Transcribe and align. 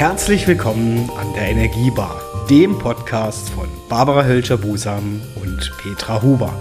Herzlich 0.00 0.46
willkommen 0.46 1.10
an 1.18 1.34
der 1.34 1.50
Energiebar, 1.50 2.22
dem 2.48 2.78
Podcast 2.78 3.50
von 3.50 3.68
Barbara 3.90 4.24
Hölscher-Busam 4.24 5.20
und 5.42 5.72
Petra 5.76 6.22
Huber. 6.22 6.54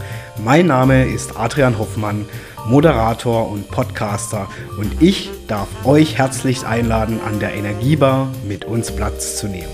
Mein 0.44 0.68
Name 0.68 1.06
ist 1.06 1.38
Adrian 1.38 1.80
Hoffmann, 1.80 2.26
Moderator 2.68 3.50
und 3.50 3.72
Podcaster 3.72 4.50
und 4.78 5.02
ich 5.02 5.30
darf 5.48 5.70
euch 5.86 6.18
herzlich 6.18 6.66
einladen, 6.66 7.22
an 7.26 7.40
der 7.40 7.54
Energiebar 7.54 8.28
mit 8.46 8.66
uns 8.66 8.94
Platz 8.94 9.38
zu 9.38 9.48
nehmen. 9.48 9.72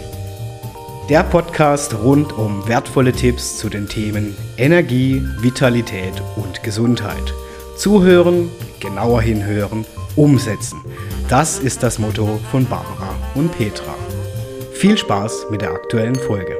Der 1.09 1.23
Podcast 1.23 1.95
rund 1.95 2.33
um 2.33 2.67
wertvolle 2.67 3.13
Tipps 3.13 3.57
zu 3.57 3.69
den 3.69 3.89
Themen 3.89 4.37
Energie, 4.57 5.23
Vitalität 5.39 6.21
und 6.35 6.61
Gesundheit. 6.61 7.33
Zuhören, 7.75 8.51
genauer 8.79 9.23
hinhören, 9.23 9.85
umsetzen. 10.15 10.85
Das 11.29 11.57
ist 11.57 11.81
das 11.81 11.97
Motto 11.97 12.39
von 12.51 12.67
Barbara 12.67 13.14
und 13.35 13.51
Petra. 13.51 13.95
Viel 14.71 14.97
Spaß 14.97 15.47
mit 15.51 15.61
der 15.61 15.71
aktuellen 15.71 16.15
Folge. 16.15 16.57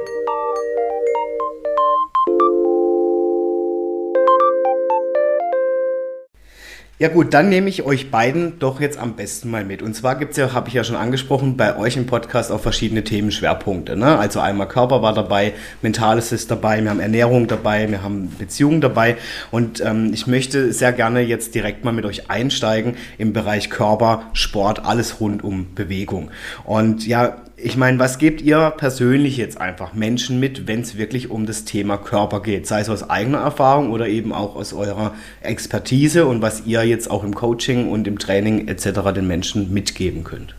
Ja 6.98 7.08
gut, 7.08 7.34
dann 7.34 7.50
nehme 7.50 7.68
ich 7.68 7.82
euch 7.82 8.10
beiden 8.10 8.58
doch 8.58 8.80
jetzt 8.80 8.96
am 8.96 9.16
besten 9.16 9.50
mal 9.50 9.66
mit. 9.66 9.82
Und 9.82 9.94
zwar 9.94 10.18
gibt 10.18 10.30
es 10.30 10.38
ja, 10.38 10.54
habe 10.54 10.68
ich 10.68 10.74
ja 10.74 10.82
schon 10.82 10.96
angesprochen, 10.96 11.58
bei 11.58 11.76
euch 11.76 11.98
im 11.98 12.06
Podcast 12.06 12.50
auch 12.50 12.60
verschiedene 12.60 13.04
Themenschwerpunkte. 13.04 13.98
Ne? 13.98 14.18
Also 14.18 14.40
einmal 14.40 14.66
Körper 14.66 15.02
war 15.02 15.12
dabei, 15.12 15.52
Mentales 15.82 16.32
ist 16.32 16.50
dabei, 16.50 16.82
wir 16.82 16.88
haben 16.88 17.00
Ernährung 17.00 17.48
dabei, 17.48 17.90
wir 17.90 18.02
haben 18.02 18.34
Beziehungen 18.38 18.80
dabei. 18.80 19.18
Und 19.50 19.82
ähm, 19.82 20.12
ich 20.14 20.26
möchte 20.26 20.72
sehr 20.72 20.94
gerne 20.94 21.20
jetzt 21.20 21.54
direkt 21.54 21.84
mal 21.84 21.92
mit 21.92 22.06
euch 22.06 22.30
einsteigen 22.30 22.96
im 23.18 23.34
Bereich 23.34 23.68
Körper, 23.68 24.22
Sport, 24.32 24.86
alles 24.86 25.20
rund 25.20 25.44
um 25.44 25.74
Bewegung. 25.74 26.30
Und 26.64 27.06
ja, 27.06 27.36
ich 27.56 27.76
meine, 27.76 27.98
was 27.98 28.18
gebt 28.18 28.42
ihr 28.42 28.70
persönlich 28.76 29.38
jetzt 29.38 29.58
einfach 29.58 29.94
Menschen 29.94 30.38
mit, 30.38 30.66
wenn 30.66 30.82
es 30.82 30.98
wirklich 30.98 31.30
um 31.30 31.46
das 31.46 31.64
Thema 31.64 31.96
Körper 31.96 32.42
geht? 32.42 32.66
Sei 32.66 32.80
es 32.80 32.90
aus 32.90 33.08
eigener 33.08 33.38
Erfahrung 33.38 33.90
oder 33.92 34.08
eben 34.08 34.32
auch 34.32 34.56
aus 34.56 34.74
eurer 34.74 35.14
Expertise 35.40 36.26
und 36.26 36.42
was 36.42 36.66
ihr 36.66 36.84
jetzt 36.84 37.10
auch 37.10 37.24
im 37.24 37.34
Coaching 37.34 37.88
und 37.90 38.06
im 38.06 38.18
Training 38.18 38.68
etc. 38.68 39.12
den 39.14 39.26
Menschen 39.26 39.72
mitgeben 39.72 40.22
könnt? 40.22 40.54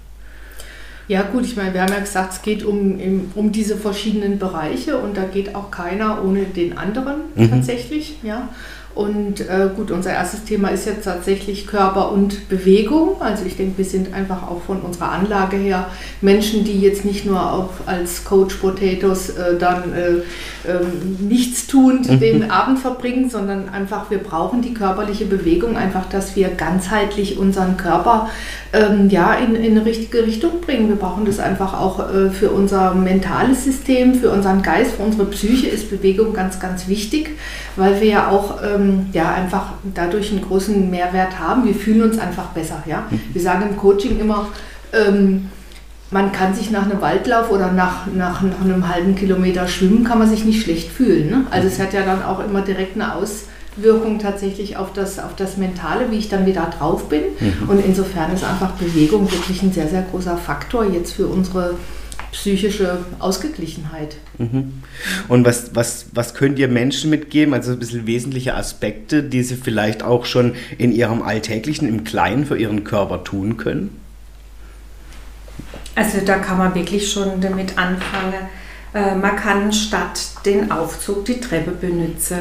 Ja 1.08 1.22
gut, 1.22 1.46
ich 1.46 1.56
meine, 1.56 1.74
wir 1.74 1.84
haben 1.84 1.94
ja 1.94 2.00
gesagt, 2.00 2.34
es 2.34 2.42
geht 2.42 2.66
um, 2.66 3.32
um 3.36 3.52
diese 3.52 3.78
verschiedenen 3.78 4.40
Bereiche 4.40 4.98
und 4.98 5.16
da 5.16 5.24
geht 5.24 5.56
auch 5.56 5.72
keiner 5.72 6.24
ohne 6.26 6.46
den 6.46 6.78
anderen 6.78 7.22
mhm. 7.36 7.50
tatsächlich. 7.50 8.18
Ja. 8.24 8.50
Und 8.98 9.42
äh, 9.42 9.70
gut, 9.76 9.92
unser 9.92 10.12
erstes 10.12 10.44
Thema 10.44 10.70
ist 10.70 10.88
jetzt 10.88 11.04
tatsächlich 11.04 11.68
Körper 11.68 12.12
und 12.12 12.50
Bewegung. 12.50 13.22
Also 13.22 13.46
ich 13.46 13.56
denke, 13.56 13.78
wir 13.78 13.86
sind 13.86 14.12
einfach 14.12 14.50
auch 14.50 14.64
von 14.64 14.82
unserer 14.82 15.12
Anlage 15.12 15.56
her 15.56 15.86
Menschen, 16.20 16.64
die 16.64 16.82
jetzt 16.82 17.06
nicht 17.06 17.24
nur 17.24 17.40
auch 17.40 17.70
als 17.86 18.26
Coach 18.26 18.56
Potatoes 18.56 19.30
äh, 19.30 19.56
dann 19.60 19.94
äh, 19.94 20.08
ähm, 20.68 21.28
nichtstuend 21.30 22.10
mhm. 22.10 22.20
den 22.20 22.50
Abend 22.50 22.80
verbringen, 22.80 23.30
sondern 23.30 23.70
einfach, 23.70 24.10
wir 24.10 24.18
brauchen 24.18 24.64
die 24.64 24.74
körperliche 24.74 25.26
Bewegung, 25.26 25.78
einfach, 25.78 26.10
dass 26.10 26.36
wir 26.36 26.50
ganzheitlich 26.50 27.38
unseren 27.38 27.78
Körper 27.78 28.32
ähm, 28.74 29.12
ja, 29.12 29.36
in, 29.36 29.54
in 29.54 29.78
eine 29.78 29.86
richtige 29.86 30.26
Richtung 30.26 30.62
bringen. 30.62 30.90
Wir 30.90 30.96
brauchen 30.96 31.26
das 31.26 31.40
einfach 31.40 31.80
auch 31.80 32.00
äh, 32.00 32.32
für 32.32 32.50
unser 32.50 32.96
mentales 32.96 33.64
System, 33.64 34.16
für 34.16 34.32
unseren 34.32 34.64
Geist, 34.64 34.96
für 34.96 35.04
unsere 35.04 35.26
Psyche 35.26 35.68
ist 35.68 35.92
Bewegung 35.92 36.34
ganz, 36.34 36.60
ganz 36.60 36.88
wichtig, 36.88 37.38
weil 37.76 38.02
wir 38.02 38.08
ja 38.08 38.30
auch 38.30 38.58
ähm, 38.64 38.87
ja, 39.14 39.34
einfach 39.34 39.74
dadurch 39.94 40.32
einen 40.32 40.42
großen 40.42 40.90
Mehrwert 40.90 41.40
haben. 41.40 41.66
Wir 41.66 41.76
fühlen 41.76 42.04
uns 42.04 42.18
einfach 42.18 42.48
besser. 42.48 42.84
Ja? 42.86 43.06
Mhm. 43.10 43.22
Wir 43.34 43.42
sagen 43.42 43.70
im 43.70 43.78
Coaching 43.78 44.20
immer, 44.20 44.48
ähm, 44.94 45.50
man 46.10 46.32
kann 46.32 46.54
sich 46.54 46.72
nach 46.72 46.84
einem 46.84 47.02
Waldlauf 47.02 47.52
oder 47.52 47.72
nach, 47.72 48.08
nach, 48.08 48.42
nach, 48.42 48.62
einem 48.62 48.88
halben 48.88 49.16
Kilometer 49.16 49.68
Schwimmen, 49.68 50.04
kann 50.04 50.20
man 50.20 50.30
sich 50.30 50.46
nicht 50.46 50.64
schlecht 50.64 50.90
fühlen. 50.90 51.30
Ne? 51.30 51.46
Also 51.52 51.68
es 51.68 51.80
hat 51.80 51.94
ja 51.94 52.04
dann 52.04 52.24
auch 52.24 52.40
immer 52.40 52.62
direkt 52.62 52.96
eine 52.96 53.14
Auswirkung 53.16 54.20
tatsächlich 54.20 54.78
auf 54.78 54.94
das, 54.94 55.20
auf 55.20 55.36
das 55.36 55.58
Mentale, 55.58 56.10
wie 56.10 56.18
ich 56.18 56.30
dann 56.30 56.46
wieder 56.46 56.70
drauf 56.78 57.10
bin. 57.10 57.24
Mhm. 57.40 57.70
Und 57.70 57.86
insofern 57.86 58.32
ist 58.34 58.44
einfach 58.44 58.72
Bewegung 58.72 59.30
wirklich 59.30 59.62
ein 59.64 59.74
sehr, 59.74 59.88
sehr 59.88 60.04
großer 60.04 60.38
Faktor 60.38 60.86
jetzt 60.86 61.14
für 61.14 61.28
unsere 61.28 61.76
psychische 62.32 63.00
Ausgeglichenheit. 63.20 64.18
Mhm. 64.38 64.84
Und 65.28 65.46
was, 65.46 65.76
was, 65.76 66.08
was 66.14 66.34
könnt 66.34 66.60
ihr 66.60 66.68
Menschen 66.68 67.10
mitgeben, 67.10 67.54
also 67.54 67.72
ein 67.72 67.80
bisschen 67.80 68.08
wesentliche 68.08 68.56
Aspekte, 68.56 69.24
die 69.24 69.44
sie 69.44 69.56
vielleicht 69.56 70.04
auch 70.04 70.26
schon 70.26 70.54
in 70.78 70.92
ihrem 70.92 71.22
Alltäglichen, 71.22 71.88
im 71.88 72.04
Kleinen 72.04 72.46
für 72.46 72.58
ihren 72.58 72.84
Körper 72.84 73.24
tun 73.24 73.58
können? 73.58 74.00
Also 75.96 76.20
da 76.24 76.38
kann 76.38 76.58
man 76.60 76.76
wirklich 76.76 77.12
schon 77.12 77.42
damit 77.42 77.78
anfangen. 77.78 78.50
Äh, 78.94 79.16
man 79.16 79.36
kann 79.36 79.72
statt 79.72 80.20
den 80.46 80.72
Aufzug 80.72 81.26
die 81.26 81.40
Treppe 81.40 81.72
benutzen. 81.72 82.38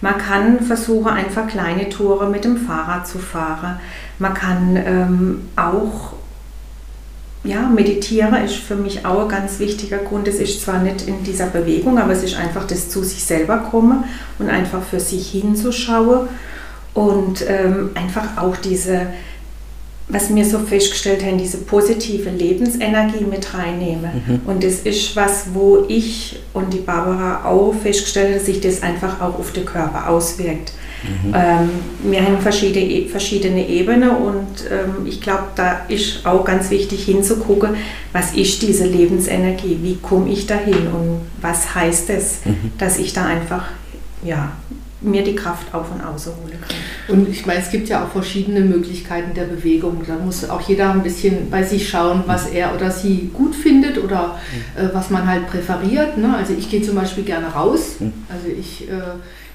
Man 0.00 0.18
kann 0.18 0.60
versuchen, 0.60 1.08
einfach 1.08 1.48
kleine 1.48 1.88
Touren 1.88 2.30
mit 2.30 2.44
dem 2.44 2.56
Fahrrad 2.56 3.08
zu 3.08 3.18
fahren. 3.18 3.80
Man 4.18 4.34
kann 4.34 4.76
ähm, 4.76 5.48
auch 5.56 6.12
ja, 7.44 7.68
meditieren 7.68 8.34
ist 8.44 8.56
für 8.56 8.74
mich 8.74 9.06
auch 9.06 9.22
ein 9.22 9.28
ganz 9.28 9.58
wichtiger 9.58 9.98
Grund. 9.98 10.26
Es 10.28 10.40
ist 10.40 10.62
zwar 10.62 10.82
nicht 10.82 11.06
in 11.06 11.22
dieser 11.22 11.46
Bewegung, 11.46 11.98
aber 11.98 12.12
es 12.12 12.22
ist 12.22 12.36
einfach 12.36 12.66
das 12.66 12.88
zu 12.88 13.02
sich 13.02 13.24
selber 13.24 13.58
kommen 13.58 14.04
und 14.38 14.48
einfach 14.48 14.82
für 14.82 15.00
sich 15.00 15.30
hinzuschauen 15.30 16.28
und 16.94 17.44
ähm, 17.48 17.90
einfach 17.94 18.36
auch 18.36 18.56
diese 18.56 19.08
was 20.08 20.34
wir 20.34 20.44
so 20.44 20.58
festgestellt 20.58 21.22
haben, 21.22 21.36
diese 21.36 21.58
positive 21.58 22.30
Lebensenergie 22.30 23.24
mit 23.24 23.52
reinnehmen. 23.52 24.10
Mhm. 24.26 24.40
Und 24.46 24.64
das 24.64 24.80
ist 24.80 25.14
was, 25.16 25.48
wo 25.52 25.84
ich 25.86 26.40
und 26.54 26.72
die 26.72 26.78
Barbara 26.78 27.44
auch 27.44 27.74
festgestellt 27.74 28.28
haben, 28.28 28.34
dass 28.36 28.46
sich 28.46 28.60
das 28.60 28.82
einfach 28.82 29.20
auch 29.20 29.38
auf 29.38 29.52
den 29.52 29.66
Körper 29.66 30.08
auswirkt. 30.08 30.72
Mhm. 31.02 31.34
Ähm, 31.34 31.70
wir 32.10 32.24
haben 32.24 32.38
verschiedene, 32.40 33.08
verschiedene 33.08 33.68
Ebenen 33.68 34.10
und 34.10 34.64
ähm, 34.70 35.06
ich 35.06 35.20
glaube, 35.20 35.44
da 35.54 35.82
ist 35.88 36.26
auch 36.26 36.44
ganz 36.44 36.70
wichtig 36.70 37.04
hinzugucken, 37.04 37.76
was 38.12 38.34
ist 38.34 38.62
diese 38.62 38.86
Lebensenergie, 38.86 39.78
wie 39.82 39.96
komme 39.96 40.30
ich 40.30 40.46
dahin 40.46 40.88
und 40.88 41.20
was 41.40 41.74
heißt 41.74 42.10
es, 42.10 42.44
mhm. 42.44 42.72
dass 42.78 42.98
ich 42.98 43.12
da 43.12 43.26
einfach 43.26 43.66
ja, 44.24 44.52
mir 45.00 45.22
die 45.22 45.34
Kraft 45.34 45.72
auf 45.72 45.92
und 45.92 46.00
außen 46.00 46.32
holen 46.32 46.58
kann. 46.60 47.16
Und 47.16 47.28
ich 47.28 47.46
meine, 47.46 47.60
es 47.60 47.70
gibt 47.70 47.88
ja 47.88 48.04
auch 48.04 48.10
verschiedene 48.10 48.60
Möglichkeiten 48.60 49.32
der 49.34 49.44
Bewegung. 49.44 50.02
Da 50.06 50.16
muss 50.16 50.48
auch 50.48 50.60
jeder 50.60 50.90
ein 50.90 51.02
bisschen 51.02 51.50
bei 51.50 51.62
sich 51.62 51.88
schauen, 51.88 52.24
was 52.26 52.48
er 52.48 52.74
oder 52.74 52.90
sie 52.90 53.30
gut 53.32 53.54
findet 53.54 53.98
oder 53.98 54.38
äh, 54.76 54.88
was 54.92 55.10
man 55.10 55.26
halt 55.26 55.46
präferiert. 55.46 56.18
Ne? 56.18 56.34
Also 56.36 56.52
ich 56.52 56.68
gehe 56.68 56.82
zum 56.82 56.96
Beispiel 56.96 57.24
gerne 57.24 57.46
raus. 57.46 57.96
Also 58.28 58.48
ich 58.48 58.88
äh, 58.88 58.92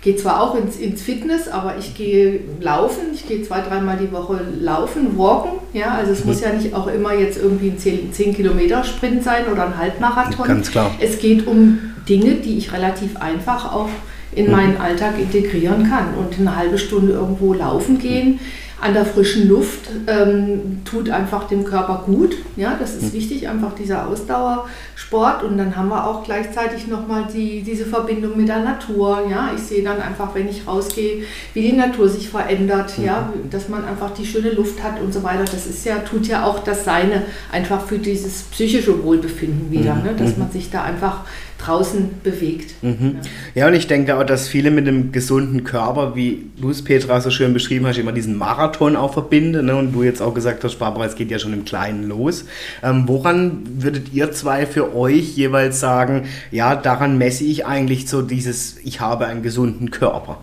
gehe 0.04 0.16
zwar 0.18 0.42
auch 0.42 0.56
ins, 0.56 0.78
ins 0.78 1.02
Fitness, 1.02 1.48
aber 1.48 1.78
ich 1.78 1.96
gehe 1.96 2.42
laufen. 2.60 3.14
Ich 3.14 3.28
gehe 3.28 3.42
zwei, 3.42 3.62
dreimal 3.62 3.98
die 3.98 4.12
Woche 4.12 4.42
laufen, 4.60 5.18
walken. 5.18 5.52
Ja, 5.72 5.94
also 5.94 6.12
es 6.12 6.26
muss 6.26 6.42
ja 6.42 6.52
nicht 6.52 6.74
auch 6.74 6.88
immer 6.88 7.14
jetzt 7.14 7.38
irgendwie 7.38 7.70
ein 7.70 7.78
10, 7.78 8.12
10 8.12 8.36
Kilometer 8.36 8.84
Sprint 8.84 9.24
sein 9.24 9.46
oder 9.52 9.66
ein 9.66 9.78
Halbmarathon. 9.78 10.48
Ganz 10.48 10.72
klar. 10.72 10.92
Es 11.00 11.20
geht 11.20 11.48
um 11.48 11.80
Dinge, 12.08 12.36
die 12.36 12.58
ich 12.58 12.74
relativ 12.74 13.16
einfach 13.18 13.74
auch 13.74 13.90
in 14.36 14.52
meinen 14.52 14.78
Alltag 14.78 15.14
integrieren 15.18 15.90
kann. 15.90 16.14
Und 16.16 16.38
eine 16.38 16.56
halbe 16.56 16.78
Stunde 16.78 17.14
irgendwo 17.14 17.54
laufen 17.54 17.98
gehen, 17.98 18.40
an 18.84 18.94
der 18.94 19.06
frischen 19.06 19.48
Luft, 19.48 19.90
ähm, 20.08 20.82
tut 20.84 21.10
einfach 21.10 21.48
dem 21.48 21.64
Körper 21.64 22.04
gut. 22.06 22.36
Ja, 22.58 22.76
das 22.78 22.96
ist 22.96 23.14
wichtig, 23.14 23.48
einfach 23.48 23.74
dieser 23.76 24.10
Ausdauersport. 24.10 25.42
Und 25.44 25.58
dann 25.58 25.78
haben 25.78 25.88
wir 25.88 26.06
auch 26.06 26.26
gleichzeitig 26.26 26.88
nochmal 26.88 27.26
die, 27.34 27.62
diese 27.62 27.86
Verbindung 27.86 28.36
mit 28.36 28.50
der 28.50 28.60
Natur. 28.60 29.26
Ja, 29.32 29.52
ich 29.56 29.62
sehe 29.62 29.84
dann 29.84 30.02
einfach, 30.02 30.36
wenn 30.36 30.50
ich 30.50 30.68
rausgehe, 30.68 31.24
wie 31.54 31.62
die 31.62 31.78
Natur 31.78 32.10
sich 32.10 32.28
verändert, 32.28 32.98
ja, 32.98 33.32
dass 33.50 33.70
man 33.70 33.86
einfach 33.86 34.12
die 34.12 34.26
schöne 34.26 34.52
Luft 34.52 34.84
hat 34.84 35.00
und 35.00 35.14
so 35.14 35.24
weiter. 35.24 35.46
Das 35.46 35.66
ist 35.66 35.86
ja, 35.86 36.00
tut 36.00 36.28
ja 36.28 36.46
auch 36.46 36.60
das 36.60 36.84
Seine 36.84 37.24
einfach 37.54 37.86
für 37.86 38.00
dieses 38.00 38.44
psychische 38.44 39.02
Wohlbefinden 39.02 39.72
wieder, 39.72 39.96
ne? 39.96 40.14
dass 40.18 40.36
man 40.36 40.52
sich 40.52 40.70
da 40.70 40.84
einfach 40.84 41.22
draußen 41.64 42.22
bewegt. 42.24 42.76
Mhm. 42.84 43.18
Ja. 43.54 43.62
ja. 43.62 43.68
und 43.68 43.74
ich 43.74 43.88
denke 43.88 44.16
auch, 44.16 44.24
dass 44.24 44.48
viele 44.48 44.72
mit 44.72 44.88
einem 44.88 45.12
gesunden 45.12 45.64
Körper, 45.64 46.16
wie 46.16 46.46
du 46.60 46.70
es, 46.70 46.84
Petra, 46.84 47.22
so 47.22 47.30
schön 47.30 47.54
beschrieben 47.54 47.86
hast, 47.86 47.98
immer 47.98 48.12
diesen 48.12 48.38
Marathon 48.38 48.96
auch 48.96 49.14
verbinden. 49.14 49.66
Ne? 49.66 49.76
Und 49.76 49.94
du 49.94 50.04
jetzt 50.04 50.22
auch 50.22 50.34
gesagt 50.34 50.64
hast, 50.64 50.78
Barbara, 50.80 51.06
es 51.06 51.16
geht 51.16 51.32
ja 51.32 51.40
schon 51.40 51.54
im 51.54 51.66
Kleinen 51.66 52.08
los. 52.08 52.46
Ähm, 52.82 53.04
woran 53.08 53.64
würdet 53.78 54.14
ihr 54.14 54.32
zwei 54.32 54.66
für 54.66 54.96
euch 54.96 55.36
jeweils 55.36 55.80
sagen, 55.80 56.24
ja, 56.52 56.76
daran 56.76 57.18
messe 57.18 57.44
ich 57.44 57.66
eigentlich 57.66 58.10
so 58.10 58.22
dieses, 58.22 58.78
ich 58.84 59.00
habe 59.00 59.28
einen 59.28 59.44
gesunden 59.44 59.92
Körper? 59.92 60.38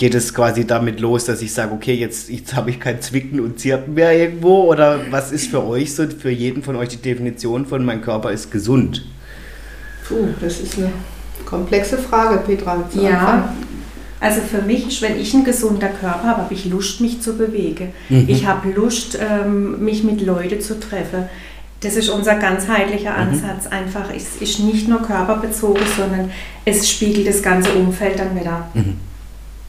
geht 0.00 0.14
es 0.14 0.32
quasi 0.32 0.66
damit 0.66 0.98
los, 0.98 1.26
dass 1.26 1.42
ich 1.42 1.52
sage, 1.52 1.74
okay, 1.74 1.92
jetzt, 1.92 2.30
jetzt 2.30 2.56
habe 2.56 2.70
ich 2.70 2.80
kein 2.80 3.02
Zwicken 3.02 3.38
und 3.38 3.60
Zirpen 3.60 3.92
mehr 3.92 4.18
irgendwo? 4.18 4.62
Oder 4.62 4.98
was 5.10 5.30
ist 5.30 5.50
für 5.50 5.62
euch 5.62 5.94
so, 5.94 6.08
für 6.08 6.30
jeden 6.30 6.62
von 6.62 6.74
euch 6.76 6.88
die 6.88 6.96
Definition 6.96 7.66
von 7.66 7.84
mein 7.84 8.00
Körper 8.00 8.32
ist 8.32 8.50
gesund? 8.50 9.04
Puh, 10.10 10.28
das 10.40 10.60
ist 10.60 10.76
eine 10.76 10.90
komplexe 11.46 11.96
Frage, 11.96 12.38
Petra. 12.38 12.84
Ja, 12.94 13.10
Anfang. 13.10 13.56
also 14.18 14.40
für 14.40 14.60
mich 14.62 15.00
wenn 15.00 15.18
ich 15.18 15.32
einen 15.32 15.44
gesunden 15.44 15.88
Körper 16.00 16.24
habe, 16.24 16.42
habe 16.42 16.54
ich 16.54 16.66
Lust, 16.66 17.00
mich 17.00 17.22
zu 17.22 17.38
bewegen. 17.38 17.92
Mhm. 18.08 18.24
Ich 18.28 18.44
habe 18.46 18.70
Lust, 18.70 19.18
ähm, 19.20 19.82
mich 19.82 20.02
mit 20.04 20.20
Leuten 20.20 20.60
zu 20.60 20.78
treffen. 20.80 21.28
Das 21.80 21.96
ist 21.96 22.10
unser 22.10 22.34
ganzheitlicher 22.34 23.12
mhm. 23.12 23.28
Ansatz. 23.28 23.64
Mhm. 23.66 23.72
Einfach, 23.72 24.14
es 24.14 24.36
ist 24.40 24.58
nicht 24.58 24.88
nur 24.88 25.00
körperbezogen, 25.00 25.82
sondern 25.96 26.30
es 26.64 26.90
spiegelt 26.90 27.28
das 27.28 27.40
ganze 27.40 27.72
Umfeld 27.72 28.18
dann 28.18 28.38
wieder. 28.38 28.68
Mhm. 28.74 28.96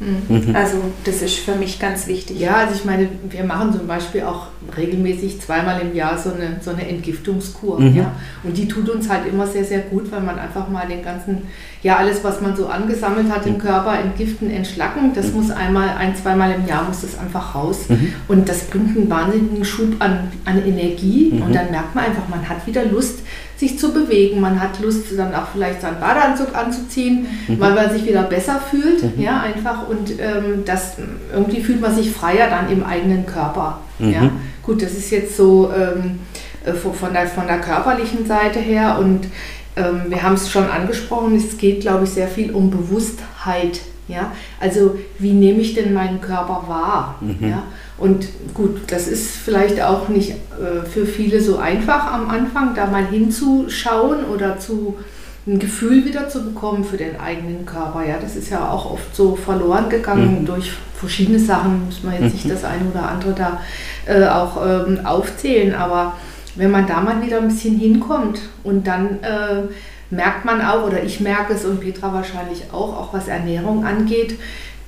Mhm. 0.02 0.56
Also 0.56 0.78
das 1.04 1.22
ist 1.22 1.38
für 1.38 1.56
mich 1.56 1.80
ganz 1.80 2.08
wichtig. 2.08 2.40
Ja, 2.40 2.56
also 2.56 2.74
ich 2.74 2.86
meine, 2.86 3.08
wir 3.30 3.44
machen 3.44 3.72
zum 3.72 3.86
Beispiel 3.86 4.24
auch 4.24 4.48
regelmäßig 4.76 5.40
zweimal 5.42 5.80
im 5.82 5.96
Jahr 5.96 6.18
so 6.18 6.32
eine, 6.34 6.60
so 6.62 6.72
eine 6.72 6.88
Entgiftungskur. 6.88 7.80
Mhm. 7.80 7.96
Ja? 7.96 8.12
Und 8.44 8.58
die 8.58 8.68
tut 8.68 8.90
uns 8.90 9.10
halt 9.10 9.28
immer 9.28 9.46
sehr, 9.46 9.64
sehr 9.64 9.80
gut, 9.80 10.12
weil 10.12 10.22
man 10.22 10.40
einfach 10.40 10.68
mal 10.70 10.88
den 10.88 11.04
ganzen, 11.04 11.44
ja 11.84 11.98
alles, 11.98 12.24
was 12.24 12.42
man 12.42 12.56
so 12.56 12.68
angesammelt 12.68 13.32
hat 13.32 13.46
im 13.46 13.60
Körper, 13.60 14.00
entgiften, 14.00 14.50
entschlacken, 14.50 15.14
das 15.14 15.28
mhm. 15.28 15.34
muss 15.36 15.52
einmal, 15.52 15.90
ein, 15.90 16.16
zweimal 16.16 16.52
im 16.54 16.68
Jahr 16.68 16.84
muss 16.84 17.02
das 17.02 17.20
einfach 17.20 17.54
raus. 17.54 17.90
Mhm. 17.90 18.14
Und 18.28 18.50
das 18.50 18.64
bringt 18.66 18.98
einen 18.98 19.10
wahnsinnigen 19.10 19.64
Schub 19.64 19.96
an, 20.00 20.32
an 20.46 20.66
Energie 20.66 21.30
und 21.32 21.50
mhm. 21.50 21.54
dann 21.54 21.70
merkt 21.70 21.94
man 21.94 22.06
einfach, 22.06 22.28
man 22.28 22.50
hat 22.50 22.66
wieder 22.66 22.86
Lust, 22.86 23.20
sich 23.62 23.78
zu 23.78 23.94
bewegen. 23.94 24.42
Man 24.42 24.60
hat 24.60 24.82
Lust, 24.82 25.06
dann 25.16 25.34
auch 25.36 25.48
vielleicht 25.54 25.82
seinen 25.82 26.00
Badeanzug 26.00 26.56
anzuziehen, 26.56 27.28
mhm. 27.48 27.60
weil 27.60 27.74
man 27.76 27.92
sich 27.92 28.06
wieder 28.06 28.24
besser 28.24 28.60
fühlt. 28.60 29.04
Mhm. 29.04 29.22
Ja, 29.22 29.42
einfach. 29.42 29.88
Und 29.88 30.20
ähm, 30.20 30.66
das 30.66 30.98
irgendwie 31.32 31.62
fühlt 31.62 31.80
man 31.80 31.96
sich 31.96 32.12
freier 32.12 32.50
dann 32.50 32.72
im 32.72 32.84
eigenen 32.84 33.28
Körper. 33.28 33.80
Mhm. 34.00 34.12
Ja. 34.12 34.30
Gut, 34.64 34.82
das 34.82 34.94
ist 34.94 35.12
jetzt 35.12 35.38
so 35.38 35.72
ähm, 35.72 36.20
äh, 36.66 36.74
von, 36.74 37.14
der, 37.14 37.28
von 37.28 37.46
der 37.46 37.60
körperlichen 37.60 38.26
Seite 38.26 38.60
her. 38.60 38.98
Und 39.00 39.28
ähm, 39.76 40.06
wir 40.08 40.24
haben 40.24 40.34
es 40.34 40.50
schon 40.50 40.68
angesprochen, 40.68 41.36
es 41.36 41.58
geht, 41.60 41.82
glaube 41.82 42.06
ich, 42.06 42.10
sehr 42.10 42.28
viel 42.28 42.52
um 42.52 42.72
Bewusstheit. 42.72 43.80
Ja? 44.08 44.32
Also 44.60 44.98
wie 45.20 45.34
nehme 45.34 45.60
ich 45.60 45.76
denn 45.76 45.94
meinen 45.94 46.20
Körper 46.20 46.64
wahr? 46.68 47.16
Mhm. 47.22 47.48
Ja? 47.48 47.64
Und 48.02 48.28
gut, 48.56 48.80
das 48.88 49.08
ist 49.08 49.36
vielleicht 49.36 49.80
auch 49.82 50.10
nicht 50.10 50.32
äh, 50.32 50.86
für 50.92 51.06
viele 51.06 51.40
so 51.40 51.58
einfach 51.58 52.12
am 52.12 52.32
Anfang, 52.32 52.74
da 52.74 52.88
mal 52.88 53.06
hinzuschauen 53.06 54.26
oder 54.26 54.58
zu 54.58 54.98
ein 55.46 55.60
Gefühl 55.60 56.04
wieder 56.06 56.28
zu 56.28 56.44
bekommen 56.44 56.84
für 56.84 56.98
den 56.98 57.20
eigenen 57.20 57.66
Körper. 57.66 58.04
Ja, 58.06 58.18
das 58.20 58.36
ist 58.36 58.50
ja 58.50 58.70
auch 58.70 58.92
oft 58.92 59.16
so 59.16 59.36
verloren 59.36 59.90
gegangen 59.90 60.42
mhm. 60.42 60.46
durch 60.48 60.72
verschiedene 60.96 61.40
Sachen, 61.40 61.86
muss 61.86 62.04
man 62.04 62.14
jetzt 62.14 62.24
mhm. 62.24 62.32
nicht 62.34 62.52
das 62.52 62.64
eine 62.64 62.90
oder 62.92 63.08
andere 63.08 63.34
da 63.34 63.62
äh, 64.08 64.28
auch 64.28 64.58
ähm, 64.66 65.06
aufzählen, 65.06 65.76
aber 65.76 66.14
wenn 66.56 66.72
man 66.72 66.88
da 66.88 67.02
mal 67.02 67.24
wieder 67.24 67.38
ein 67.38 67.48
bisschen 67.48 67.78
hinkommt 67.78 68.40
und 68.64 68.88
dann 68.88 69.24
äh, 69.24 69.64
merkt 70.10 70.44
man 70.46 70.62
auch, 70.62 70.86
oder 70.86 71.04
ich 71.04 71.20
merke 71.20 71.54
es 71.54 71.66
und 71.66 71.80
Petra 71.80 72.14
wahrscheinlich 72.14 72.66
auch, 72.72 72.98
auch 72.98 73.14
was 73.14 73.28
Ernährung 73.28 73.86
angeht, 73.86 74.38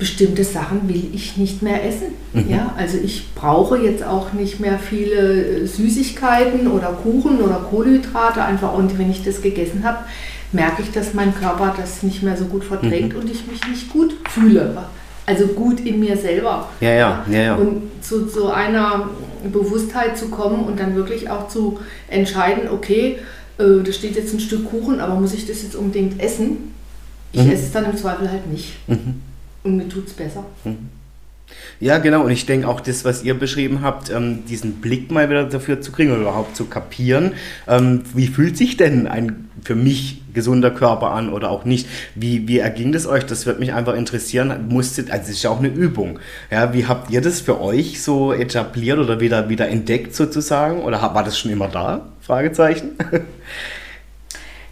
bestimmte 0.04 0.44
Sachen 0.44 0.90
will 0.90 1.06
ich 1.14 1.38
nicht 1.38 1.62
mehr 1.62 1.86
essen. 1.86 2.08
Mhm. 2.34 2.50
Ja, 2.50 2.74
also 2.78 2.98
ich 3.02 3.34
brauche 3.36 3.78
jetzt 3.78 4.04
auch 4.04 4.34
nicht 4.34 4.60
mehr 4.60 4.78
viele 4.78 5.62
äh, 5.62 5.66
Süßigkeiten 5.66 6.68
oder 6.68 6.88
Kuchen 6.88 7.40
oder 7.40 7.66
Kohlenhydrate, 7.70 8.44
einfach 8.44 8.74
und 8.74 9.00
wenn 9.00 9.10
ich 9.10 9.24
das 9.24 9.42
gegessen 9.42 9.86
habe, 9.86 10.00
merke 10.52 10.82
ich, 10.82 10.92
dass 10.92 11.14
mein 11.14 11.34
Körper 11.34 11.74
das 11.78 12.04
nicht 12.04 12.22
mehr 12.22 12.36
so 12.36 12.44
gut 12.46 12.66
verträgt 12.66 13.14
mhm. 13.14 13.20
und 13.22 13.32
ich 13.32 13.48
mich 13.48 13.66
nicht 13.66 13.94
gut 13.94 14.14
fühle. 14.30 14.76
Also 15.26 15.48
gut 15.48 15.80
in 15.80 16.02
mir 16.02 16.18
selber. 16.18 16.68
Ja, 16.82 16.90
ja, 16.90 17.26
ja. 17.32 17.40
ja. 17.40 17.56
Und 17.56 17.84
zu, 18.02 18.28
zu 18.28 18.52
einer 18.52 19.10
Bewusstheit 19.54 20.18
zu 20.18 20.28
kommen 20.28 20.66
und 20.66 20.82
dann 20.82 20.98
wirklich 20.98 21.30
auch 21.30 21.48
zu 21.48 21.80
entscheiden, 22.10 22.68
okay, 22.70 23.20
äh, 23.58 23.82
da 23.82 23.92
steht 23.94 24.18
jetzt 24.18 24.34
ein 24.34 24.42
Stück 24.42 24.70
Kuchen, 24.70 25.00
aber 25.00 25.16
muss 25.16 25.34
ich 25.34 25.48
das 25.48 25.64
jetzt 25.64 25.78
unbedingt 25.78 26.22
essen? 26.22 26.74
Ich 27.32 27.42
mhm. 27.42 27.52
esse 27.52 27.64
es 27.64 27.72
dann 27.72 27.86
im 27.86 27.96
Zweifel 27.96 28.30
halt 28.30 28.52
nicht. 28.52 28.74
Mhm. 28.90 29.22
Und 29.64 29.78
mir 29.78 29.88
tut 29.88 30.08
es 30.08 30.14
besser. 30.14 30.46
Mhm. 30.64 30.90
Ja, 31.80 31.98
genau. 31.98 32.24
Und 32.24 32.32
ich 32.32 32.46
denke 32.46 32.68
auch 32.68 32.80
das, 32.80 33.06
was 33.06 33.24
ihr 33.24 33.34
beschrieben 33.34 33.82
habt, 33.82 34.10
ähm, 34.10 34.46
diesen 34.46 34.76
Blick 34.76 35.12
mal 35.12 35.30
wieder 35.30 35.44
dafür 35.46 35.82
zu 35.82 35.92
kriegen 35.92 36.12
oder 36.12 36.22
überhaupt 36.22 36.56
zu 36.56 36.66
kapieren. 36.66 37.34
Ähm, 37.68 38.04
wie 38.14 38.28
fühlt 38.28 38.58
sich 38.58 38.78
denn 38.78 39.08
ein 39.08 39.50
für 39.64 39.76
mich 39.76 40.22
gesunder 40.34 40.72
Körper 40.72 41.12
an 41.12 41.32
oder 41.32 41.52
auch 41.52 41.66
nicht? 41.66 41.88
Wie, 42.16 42.48
wie 42.48 42.60
erging 42.60 42.92
das 42.92 43.06
euch? 43.06 43.26
Das 43.26 43.46
wird 43.46 43.60
mich 43.60 43.74
einfach 43.74 43.96
interessieren. 43.96 44.68
Musstet, 44.70 45.12
also 45.12 45.24
es 45.24 45.38
ist 45.38 45.44
ja 45.44 45.50
auch 45.50 45.60
eine 45.60 45.68
Übung. 45.68 46.20
Ja, 46.50 46.74
wie 46.74 46.86
habt 46.86 47.12
ihr 47.12 47.22
das 47.22 47.42
für 47.42 47.62
euch 47.62 48.02
so 48.02 48.34
etabliert 48.34 49.00
oder 49.00 49.20
wieder, 49.20 49.50
wieder 49.50 49.68
entdeckt 49.68 50.16
sozusagen? 50.16 50.82
Oder 50.82 51.02
war 51.02 51.24
das 51.24 51.38
schon 51.38 51.52
immer 51.52 51.68
da? 51.68 52.10
Fragezeichen. 52.22 52.92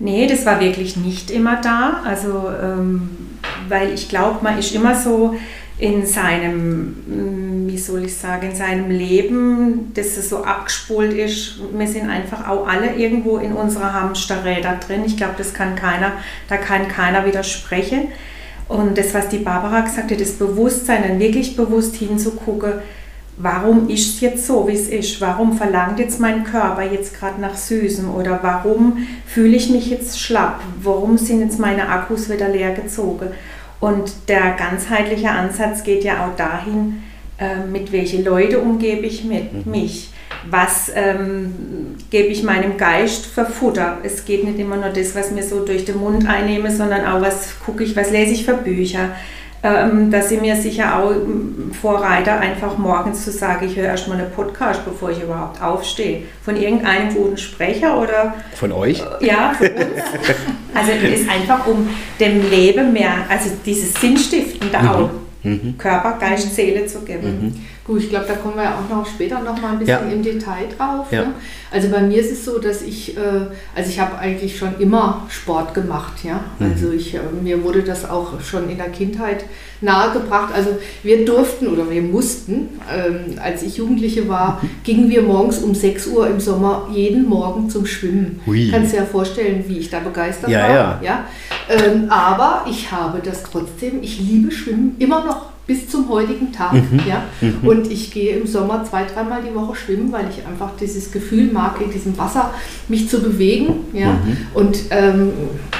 Nee, 0.03 0.25
das 0.25 0.47
war 0.47 0.59
wirklich 0.59 0.97
nicht 0.97 1.29
immer 1.29 1.61
da. 1.61 2.01
Also, 2.03 2.49
ähm, 2.59 3.07
weil 3.71 3.94
ich 3.94 4.09
glaube, 4.09 4.39
man 4.44 4.59
ist 4.59 4.75
immer 4.75 4.94
so 4.94 5.35
in 5.79 6.06
seinem, 6.06 7.65
mm, 7.65 7.68
wie 7.68 7.77
soll 7.77 8.06
ich 8.06 8.15
sagen, 8.15 8.51
in 8.51 8.56
seinem 8.56 8.91
Leben, 8.91 9.91
dass 9.95 10.15
es 10.18 10.29
so 10.29 10.44
abgespult 10.44 11.13
ist. 11.13 11.56
Wir 11.73 11.88
sind 11.88 12.07
einfach 12.07 12.47
auch 12.47 12.68
alle 12.68 12.94
irgendwo 12.94 13.39
in 13.39 13.53
unserer 13.53 13.94
Hamsterräder 13.94 14.77
drin. 14.85 15.01
Ich 15.06 15.18
glaube, 15.18 15.33
das 15.39 15.56
kann 15.56 15.75
keiner, 15.75 16.12
da 16.50 16.57
kann 16.57 16.88
keiner 16.88 17.25
widersprechen. 17.25 18.09
Und 18.68 18.97
das, 18.97 19.13
was 19.15 19.29
die 19.29 19.39
Barbara 19.39 19.81
gesagt 19.81 20.12
hat, 20.12 20.21
das 20.21 20.33
Bewusstsein, 20.33 21.03
dann 21.07 21.19
wirklich 21.19 21.56
bewusst 21.56 21.95
hinzugucken, 21.95 22.73
warum 23.38 23.89
ist 23.89 24.15
es 24.15 24.21
jetzt 24.21 24.45
so, 24.45 24.68
wie 24.68 24.75
es 24.75 24.88
ist? 24.88 25.19
Warum 25.19 25.57
verlangt 25.57 26.00
jetzt 26.00 26.19
mein 26.19 26.44
Körper 26.44 26.83
jetzt 26.83 27.18
gerade 27.18 27.41
nach 27.41 27.56
Süßem? 27.56 28.13
Oder 28.13 28.39
warum 28.44 29.07
fühle 29.25 29.57
ich 29.57 29.69
mich 29.69 29.89
jetzt 29.89 30.19
schlapp? 30.19 30.62
Warum 30.81 31.18
sind 31.18 31.41
jetzt 31.41 31.59
meine 31.59 31.89
Akkus 31.89 32.29
wieder 32.29 32.50
leer 32.50 32.73
gezogen? 32.73 33.29
Und 33.81 34.30
der 34.30 34.51
ganzheitliche 34.51 35.31
Ansatz 35.31 35.83
geht 35.83 36.04
ja 36.04 36.25
auch 36.25 36.36
dahin, 36.38 37.04
äh, 37.39 37.66
mit 37.66 37.92
welchen 37.92 38.24
Leute 38.24 38.60
umgebe 38.60 39.06
ich 39.07 39.24
mit 39.25 39.66
mhm. 39.66 39.72
mich? 39.72 40.12
Was 40.50 40.92
ähm, 40.95 41.95
gebe 42.10 42.30
ich 42.30 42.44
meinem 42.44 42.78
Geist 42.78 43.25
für 43.25 43.45
Futter? 43.45 43.98
Es 44.04 44.24
geht 44.24 44.44
nicht 44.44 44.60
immer 44.60 44.78
nur 44.78 44.89
das, 44.89 45.16
was 45.16 45.31
mir 45.31 45.44
so 45.44 45.66
durch 45.66 45.86
den 45.86 45.98
Mund 45.98 46.28
einnehme, 46.28 46.72
sondern 46.72 47.06
auch, 47.06 47.22
was 47.22 47.60
gucke 47.66 47.83
ich, 47.83 47.95
was 47.95 48.12
lese 48.12 48.33
ich 48.33 48.45
für 48.45 48.54
Bücher? 48.54 49.10
Ähm, 49.63 50.09
dass 50.09 50.29
sie 50.29 50.37
mir 50.37 50.55
sicher 50.55 50.97
auch 50.97 51.11
ähm, 51.11 51.71
vorreiter, 51.79 52.39
einfach 52.39 52.77
morgens 52.77 53.23
zu 53.23 53.31
sagen, 53.31 53.67
ich 53.67 53.75
höre 53.75 53.85
erstmal 53.85 54.19
einen 54.19 54.31
Podcast, 54.31 54.83
bevor 54.85 55.11
ich 55.11 55.21
überhaupt 55.21 55.61
aufstehe. 55.61 56.23
Von 56.43 56.55
irgendeinem 56.55 57.13
guten 57.13 57.37
Sprecher 57.37 58.01
oder. 58.01 58.33
Von 58.55 58.71
euch? 58.71 59.03
Äh, 59.21 59.27
ja, 59.27 59.53
von 59.53 59.67
uns. 59.67 59.77
also 60.73 60.91
es 60.91 61.21
ist 61.21 61.29
einfach 61.29 61.67
um 61.67 61.87
dem 62.19 62.49
Leben 62.49 62.91
mehr, 62.91 63.13
also 63.29 63.51
dieses 63.63 63.93
Sinnstiftende 63.93 64.79
mhm. 64.79 64.87
auch. 64.87 65.09
Mhm. 65.43 65.75
Körper, 65.77 66.17
Geist, 66.19 66.55
Seele 66.55 66.85
zu 66.85 67.01
geben. 67.01 67.21
Mhm. 67.23 67.65
Gut, 67.86 68.04
ich 68.04 68.10
glaube, 68.10 68.25
da 68.28 68.36
kommen 68.36 68.56
wir 68.57 68.69
auch 68.69 68.88
noch 68.95 69.07
später 69.07 69.39
noch 69.39 69.60
mal 69.60 69.72
ein 69.72 69.80
bisschen 69.80 70.07
ja. 70.07 70.13
im 70.13 70.22
Detail 70.22 70.68
drauf. 70.78 71.12
Ja. 71.12 71.22
Ne? 71.22 71.33
Also 71.72 71.89
bei 71.89 72.01
mir 72.01 72.19
ist 72.19 72.31
es 72.31 72.45
so, 72.45 72.60
dass 72.60 72.83
ich, 72.83 73.18
äh, 73.18 73.22
also 73.76 73.90
ich 73.90 74.00
habe 74.00 74.19
eigentlich 74.19 74.56
schon 74.56 74.80
immer 74.80 75.26
Sport 75.30 75.73
gemacht, 75.73 76.23
ja. 76.23 76.42
Mhm. 76.59 76.71
Also 76.71 76.92
ich, 76.92 77.16
äh, 77.16 77.19
mir 77.42 77.64
wurde 77.64 77.81
das 77.81 78.07
auch 78.07 78.40
schon 78.40 78.69
in 78.69 78.78
der 78.78 78.90
Kindheit 78.90 79.45
nahegebracht. 79.81 80.54
Also 80.54 80.78
wir 81.02 81.26
durften 81.26 81.68
oder 81.68 81.90
wir 81.90 82.04
mussten, 82.04 82.69
ähm, 82.94 83.40
als 83.42 83.64
ich 83.64 83.78
Jugendliche 83.78 84.30
war, 84.30 84.59
mhm. 84.61 84.69
gingen 84.83 85.09
wir 85.09 85.23
morgens 85.23 85.57
um 85.57 85.73
6 85.73 86.06
Uhr 86.07 86.28
im 86.28 86.40
Sommer 86.40 86.88
jeden 86.94 87.28
Morgen 87.28 87.68
zum 87.68 87.88
Schwimmen. 87.88 88.42
Hui. 88.45 88.69
Kannst 88.69 88.94
dir 88.94 88.97
ja 88.97 89.06
vorstellen, 89.06 89.64
wie 89.68 89.80
ich 89.80 89.90
da 89.90 90.02
begeistert 90.02 90.52
ja, 90.52 90.61
war. 90.61 90.69
Ja. 90.69 91.02
Ja? 91.02 91.26
Ähm, 91.68 92.11
aber 92.11 92.66
ich 92.69 92.92
habe 92.92 93.21
das 93.23 93.42
trotzdem, 93.42 94.04
ich 94.04 94.19
liebe 94.19 94.52
Schwimmen 94.52 94.97
immer 95.00 95.26
noch 95.26 95.50
bis 95.71 95.87
zum 95.87 96.09
heutigen 96.09 96.51
Tag. 96.51 96.73
Mhm. 96.73 96.99
Ja? 97.07 97.23
Mhm. 97.40 97.66
Und 97.66 97.90
ich 97.90 98.11
gehe 98.11 98.35
im 98.35 98.45
Sommer 98.45 98.83
zwei, 98.83 99.06
dreimal 99.06 99.42
die 99.42 99.56
Woche 99.56 99.73
schwimmen, 99.75 100.11
weil 100.11 100.25
ich 100.30 100.45
einfach 100.45 100.71
dieses 100.80 101.11
Gefühl 101.13 101.49
mag, 101.51 101.80
in 101.81 101.90
diesem 101.92 102.18
Wasser 102.18 102.54
mich 102.90 103.07
zu 103.07 103.21
bewegen. 103.21 103.85
Ja? 103.94 104.11
Mhm. 104.11 104.37
Und 104.54 104.80
ähm, 104.90 105.30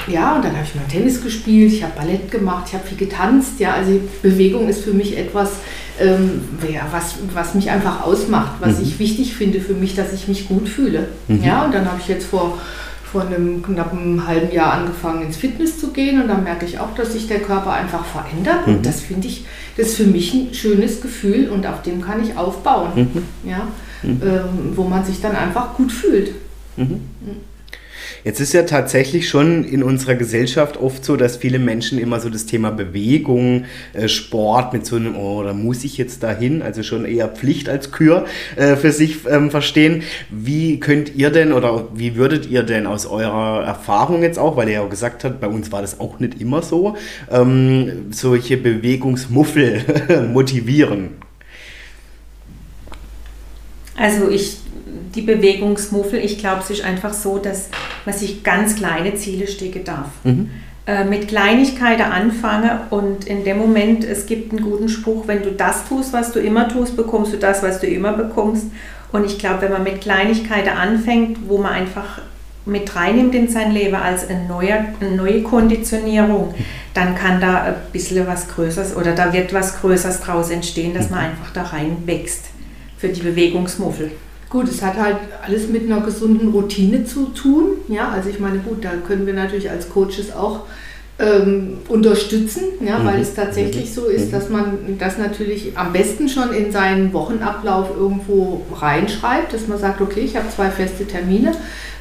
ja, 0.08 0.36
und 0.36 0.44
dann 0.44 0.52
habe 0.52 0.64
ich 0.64 0.74
mal 0.74 0.84
Tennis 0.90 1.22
gespielt, 1.22 1.74
ich 1.74 1.82
habe 1.82 1.92
Ballett 1.94 2.30
gemacht, 2.30 2.64
ich 2.68 2.74
habe 2.74 2.86
viel 2.86 2.96
getanzt. 2.96 3.60
Ja? 3.60 3.74
Also 3.74 4.00
Bewegung 4.22 4.66
ist 4.68 4.82
für 4.82 4.94
mich 4.94 5.18
etwas, 5.18 5.50
ähm, 6.00 6.40
ja, 6.72 6.86
was, 6.90 7.16
was 7.34 7.54
mich 7.54 7.70
einfach 7.70 8.02
ausmacht, 8.02 8.52
was 8.60 8.78
mhm. 8.78 8.84
ich 8.84 8.98
wichtig 8.98 9.34
finde 9.34 9.60
für 9.60 9.74
mich, 9.74 9.94
dass 9.94 10.14
ich 10.14 10.26
mich 10.26 10.48
gut 10.48 10.70
fühle. 10.70 11.08
Mhm. 11.28 11.44
Ja? 11.44 11.66
Und 11.66 11.74
dann 11.74 11.84
habe 11.84 11.98
ich 12.00 12.08
jetzt 12.08 12.24
vor 12.24 12.58
vor 13.12 13.26
einem 13.26 13.62
knappen 13.62 14.26
halben 14.26 14.50
Jahr 14.52 14.72
angefangen 14.72 15.22
ins 15.22 15.36
Fitness 15.36 15.78
zu 15.78 15.92
gehen 15.92 16.20
und 16.20 16.28
dann 16.28 16.44
merke 16.44 16.64
ich 16.64 16.80
auch, 16.80 16.94
dass 16.94 17.12
sich 17.12 17.28
der 17.28 17.40
Körper 17.40 17.72
einfach 17.74 18.06
verändert 18.06 18.66
mhm. 18.66 18.76
und 18.76 18.86
das 18.86 19.00
finde 19.00 19.28
ich, 19.28 19.44
das 19.76 19.88
ist 19.88 19.96
für 19.96 20.06
mich 20.06 20.32
ein 20.32 20.54
schönes 20.54 21.02
Gefühl 21.02 21.50
und 21.50 21.66
auf 21.66 21.82
dem 21.82 22.00
kann 22.00 22.22
ich 22.22 22.36
aufbauen, 22.38 22.90
mhm. 22.94 23.50
ja, 23.50 23.68
mhm. 24.02 24.20
Ähm, 24.24 24.72
wo 24.76 24.84
man 24.84 25.04
sich 25.04 25.20
dann 25.20 25.36
einfach 25.36 25.74
gut 25.74 25.92
fühlt. 25.92 26.32
Jetzt 28.24 28.38
ist 28.38 28.52
ja 28.52 28.62
tatsächlich 28.62 29.28
schon 29.28 29.64
in 29.64 29.82
unserer 29.82 30.14
Gesellschaft 30.14 30.76
oft 30.76 31.04
so, 31.04 31.16
dass 31.16 31.36
viele 31.36 31.58
Menschen 31.58 31.98
immer 31.98 32.20
so 32.20 32.30
das 32.30 32.46
Thema 32.46 32.70
Bewegung, 32.70 33.64
äh, 33.94 34.06
Sport 34.06 34.72
mit 34.72 34.86
so 34.86 34.94
einem, 34.94 35.16
oh, 35.16 35.42
da 35.42 35.52
muss 35.52 35.82
ich 35.82 35.98
jetzt 35.98 36.22
dahin, 36.22 36.62
also 36.62 36.84
schon 36.84 37.04
eher 37.04 37.28
Pflicht 37.28 37.68
als 37.68 37.90
Kür 37.90 38.26
äh, 38.54 38.76
für 38.76 38.92
sich 38.92 39.26
ähm, 39.28 39.50
verstehen. 39.50 40.04
Wie 40.30 40.78
könnt 40.78 41.16
ihr 41.16 41.30
denn 41.30 41.52
oder 41.52 41.88
wie 41.94 42.14
würdet 42.14 42.48
ihr 42.48 42.62
denn 42.62 42.86
aus 42.86 43.06
eurer 43.06 43.64
Erfahrung 43.64 44.22
jetzt 44.22 44.38
auch, 44.38 44.56
weil 44.56 44.68
ihr 44.68 44.74
ja 44.74 44.82
auch 44.82 44.90
gesagt 44.90 45.24
habt, 45.24 45.40
bei 45.40 45.48
uns 45.48 45.72
war 45.72 45.80
das 45.80 45.98
auch 45.98 46.20
nicht 46.20 46.40
immer 46.40 46.62
so, 46.62 46.96
ähm, 47.28 48.12
solche 48.12 48.56
Bewegungsmuffel 48.56 50.28
motivieren? 50.32 51.10
Also 53.96 54.30
ich 54.30 54.58
die 55.14 55.22
Bewegungsmuffel, 55.22 56.18
ich 56.18 56.38
glaube, 56.38 56.62
es 56.62 56.70
ist 56.70 56.84
einfach 56.84 57.12
so, 57.12 57.38
dass 57.38 57.68
man 58.06 58.14
sich 58.14 58.42
ganz 58.42 58.76
kleine 58.76 59.14
Ziele 59.14 59.46
stecken 59.46 59.84
darf. 59.84 60.08
Mhm. 60.24 60.50
Äh, 60.84 61.04
mit 61.04 61.28
Kleinigkeiten 61.28 62.02
anfange 62.02 62.80
und 62.90 63.26
in 63.26 63.44
dem 63.44 63.58
Moment, 63.58 64.02
es 64.04 64.26
gibt 64.26 64.50
einen 64.50 64.64
guten 64.64 64.88
Spruch, 64.88 65.28
wenn 65.28 65.42
du 65.42 65.52
das 65.52 65.86
tust, 65.88 66.12
was 66.12 66.32
du 66.32 66.40
immer 66.40 66.68
tust, 66.68 66.96
bekommst 66.96 67.32
du 67.32 67.36
das, 67.36 67.62
was 67.62 67.78
du 67.78 67.86
immer 67.86 68.14
bekommst. 68.14 68.66
Und 69.12 69.24
ich 69.24 69.38
glaube, 69.38 69.62
wenn 69.62 69.72
man 69.72 69.84
mit 69.84 70.00
Kleinigkeiten 70.00 70.70
anfängt, 70.70 71.38
wo 71.46 71.58
man 71.58 71.72
einfach 71.72 72.20
mit 72.64 72.96
reinnimmt 72.96 73.34
in 73.34 73.48
sein 73.48 73.70
Leben 73.70 73.94
als 73.94 74.28
eine 74.28 74.46
neue, 74.48 74.86
eine 75.00 75.12
neue 75.16 75.42
Konditionierung, 75.42 76.52
dann 76.94 77.14
kann 77.14 77.40
da 77.40 77.62
ein 77.62 77.74
bisschen 77.92 78.26
was 78.26 78.48
Größeres 78.48 78.96
oder 78.96 79.14
da 79.14 79.32
wird 79.32 79.52
was 79.54 79.80
Größeres 79.80 80.20
draus 80.20 80.50
entstehen, 80.50 80.94
dass 80.94 81.10
man 81.10 81.20
mhm. 81.20 81.26
einfach 81.26 81.52
da 81.52 81.62
rein 81.62 81.98
wächst 82.06 82.46
für 82.98 83.08
die 83.08 83.20
Bewegungsmuffel. 83.20 84.10
Gut, 84.52 84.68
es 84.68 84.82
hat 84.82 84.98
halt 84.98 85.16
alles 85.42 85.68
mit 85.68 85.90
einer 85.90 86.02
gesunden 86.02 86.48
Routine 86.48 87.06
zu 87.06 87.28
tun. 87.28 87.78
Ja, 87.88 88.10
also 88.10 88.28
ich 88.28 88.38
meine, 88.38 88.58
gut, 88.58 88.84
da 88.84 88.90
können 89.06 89.24
wir 89.24 89.32
natürlich 89.32 89.70
als 89.70 89.88
Coaches 89.88 90.30
auch 90.30 90.66
ähm, 91.18 91.78
unterstützen, 91.88 92.64
ja, 92.86 92.98
mhm. 92.98 93.06
weil 93.06 93.22
es 93.22 93.34
tatsächlich 93.34 93.88
mhm. 93.88 93.94
so 93.94 94.04
ist, 94.08 94.26
mhm. 94.26 94.32
dass 94.32 94.50
man 94.50 94.78
das 94.98 95.16
natürlich 95.16 95.78
am 95.78 95.94
besten 95.94 96.28
schon 96.28 96.52
in 96.52 96.70
seinen 96.70 97.14
Wochenablauf 97.14 97.96
irgendwo 97.96 98.60
reinschreibt, 98.74 99.54
dass 99.54 99.68
man 99.68 99.78
sagt, 99.78 100.02
okay, 100.02 100.20
ich 100.20 100.36
habe 100.36 100.50
zwei 100.54 100.68
feste 100.68 101.06
Termine, 101.06 101.52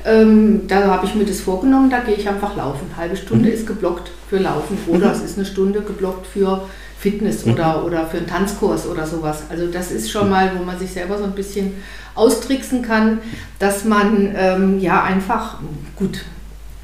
ähm, 0.05 0.63
da 0.67 0.83
habe 0.87 1.05
ich 1.05 1.15
mir 1.15 1.23
das 1.23 1.39
vorgenommen, 1.39 1.89
da 1.89 1.99
gehe 1.99 2.15
ich 2.15 2.27
einfach 2.27 2.57
laufen. 2.57 2.85
Halbe 2.97 3.15
Stunde 3.15 3.47
mhm. 3.47 3.55
ist 3.55 3.65
geblockt 3.65 4.11
für 4.29 4.39
Laufen 4.39 4.77
oder 4.87 5.07
mhm. 5.07 5.13
es 5.13 5.21
ist 5.21 5.37
eine 5.37 5.45
Stunde 5.45 5.79
geblockt 5.79 6.27
für 6.27 6.63
Fitness 7.01 7.45
mhm. 7.45 7.53
oder, 7.53 7.83
oder 7.83 8.05
für 8.05 8.17
einen 8.17 8.27
Tanzkurs 8.27 8.85
oder 8.87 9.07
sowas. 9.07 9.43
Also 9.49 9.67
das 9.67 9.91
ist 9.91 10.11
schon 10.11 10.29
mal, 10.29 10.51
wo 10.57 10.63
man 10.63 10.77
sich 10.77 10.91
selber 10.91 11.17
so 11.17 11.23
ein 11.23 11.31
bisschen 11.31 11.73
austricksen 12.13 12.83
kann, 12.83 13.19
dass 13.57 13.85
man 13.85 14.35
ähm, 14.37 14.79
ja 14.79 15.01
einfach, 15.01 15.57
gut, 15.95 16.21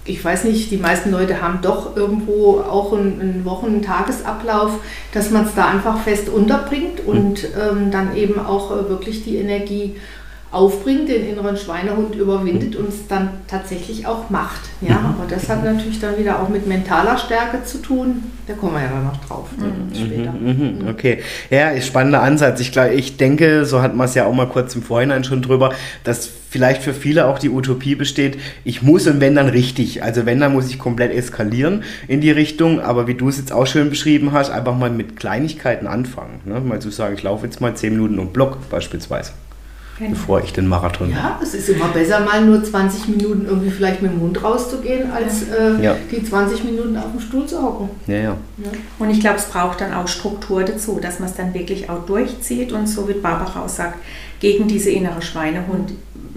ich 0.05 0.23
weiß 0.23 0.45
nicht, 0.45 0.71
die 0.71 0.77
meisten 0.77 1.11
Leute 1.11 1.41
haben 1.41 1.59
doch 1.61 1.95
irgendwo 1.95 2.61
auch 2.61 2.93
einen, 2.93 3.21
einen 3.21 3.45
Wochen-Tagesablauf, 3.45 4.79
dass 5.11 5.29
man 5.29 5.45
es 5.45 5.53
da 5.53 5.67
einfach 5.67 5.99
fest 5.99 6.29
unterbringt 6.29 7.05
und 7.05 7.43
ähm, 7.43 7.91
dann 7.91 8.15
eben 8.15 8.39
auch 8.39 8.71
äh, 8.71 8.89
wirklich 8.89 9.23
die 9.23 9.35
Energie 9.37 9.97
aufbringt, 10.51 11.09
den 11.09 11.27
inneren 11.27 11.57
Schweinehund 11.57 12.15
überwindet 12.15 12.75
und 12.77 12.87
es 12.87 13.07
dann 13.07 13.29
tatsächlich 13.47 14.07
auch 14.07 14.29
macht. 14.29 14.61
Ja, 14.79 14.99
mhm. 14.99 15.05
aber 15.07 15.25
das 15.29 15.49
hat 15.49 15.63
natürlich 15.63 15.99
dann 15.99 16.17
wieder 16.17 16.41
auch 16.41 16.47
mit 16.47 16.67
mentaler 16.67 17.17
Stärke 17.17 17.63
zu 17.65 17.79
tun. 17.79 18.23
Da 18.47 18.53
kommen 18.53 18.75
wir 18.75 18.83
ja 18.83 18.89
dann 18.89 19.03
noch 19.03 19.25
drauf 19.25 19.49
mhm. 19.57 19.93
später. 19.93 20.31
Mhm. 20.31 20.79
mhm. 20.79 20.87
Okay, 20.87 21.19
ja, 21.49 21.71
ist 21.71 21.87
spannender 21.87 22.21
Ansatz. 22.21 22.61
Ich, 22.61 22.71
glaub, 22.71 22.91
ich 22.91 23.17
denke, 23.17 23.65
so 23.65 23.81
hat 23.81 23.93
man 23.95 24.05
es 24.05 24.15
ja 24.15 24.25
auch 24.25 24.33
mal 24.33 24.47
kurz 24.47 24.73
im 24.73 24.83
Vorhinein 24.83 25.25
schon 25.25 25.41
drüber, 25.41 25.73
dass 26.05 26.29
vielleicht 26.49 26.81
für 26.81 26.93
viele 26.93 27.25
auch 27.25 27.39
die 27.39 27.49
Utopie 27.49 27.95
besteht, 27.95 28.39
ich 28.63 28.81
muss 28.81 29.05
und 29.05 29.19
wenn 29.19 29.35
dann 29.35 29.49
richtig. 29.49 30.01
Also 30.01 30.25
wenn, 30.25 30.39
dann 30.39 30.53
muss 30.53 30.69
ich 30.69 30.79
komplett 30.79 31.13
eskalieren 31.13 31.83
in 32.07 32.21
die 32.21 32.31
Richtung. 32.31 32.79
Aber 32.79 33.05
wie 33.07 33.15
du 33.15 33.27
es 33.27 33.37
jetzt 33.37 33.51
auch 33.51 33.67
schön 33.67 33.89
beschrieben 33.89 34.31
hast, 34.31 34.49
einfach 34.49 34.77
mal 34.77 34.89
mit 34.89 35.17
Kleinigkeiten 35.17 35.87
anfangen. 35.87 36.39
Ne? 36.45 36.61
Mal 36.61 36.79
zu 36.79 36.89
sagen, 36.89 37.15
ich 37.15 37.23
laufe 37.23 37.45
jetzt 37.45 37.59
mal 37.59 37.75
10 37.75 37.91
Minuten 37.93 38.17
um 38.17 38.31
Block 38.31 38.69
beispielsweise. 38.69 39.33
Genau. 39.99 40.11
bevor 40.11 40.43
ich 40.43 40.53
den 40.53 40.67
Marathon 40.67 41.09
Ja, 41.09 41.39
es 41.41 41.55
ist 41.55 41.69
immer 41.69 41.87
besser, 41.87 42.19
mal 42.19 42.45
nur 42.45 42.63
20 42.63 43.07
Minuten 43.07 43.47
irgendwie 43.47 43.71
vielleicht 43.71 44.03
mit 44.03 44.11
dem 44.11 44.19
Mund 44.19 44.43
rauszugehen, 44.43 45.11
als 45.11 45.49
äh, 45.49 45.81
ja. 45.81 45.95
die 46.11 46.23
20 46.23 46.63
Minuten 46.65 46.95
auf 46.97 47.11
dem 47.11 47.19
Stuhl 47.19 47.47
zu 47.47 47.59
hocken. 47.59 47.89
Ja, 48.05 48.15
ja. 48.15 48.21
ja. 48.23 48.69
Und 48.99 49.09
ich 49.09 49.19
glaube, 49.19 49.37
es 49.37 49.45
braucht 49.45 49.81
dann 49.81 49.93
auch 49.93 50.07
Struktur 50.07 50.63
dazu, 50.63 50.99
dass 51.01 51.19
man 51.19 51.29
es 51.29 51.35
dann 51.35 51.53
wirklich 51.55 51.89
auch 51.89 52.05
durchzieht 52.05 52.73
und 52.73 52.85
so 52.85 53.09
wie 53.09 53.13
Barbara 53.13 53.63
auch 53.63 53.69
sagt, 53.69 53.97
gegen 54.39 54.67
diese 54.67 54.91
innere 54.91 55.23
Schweinehund 55.23 55.93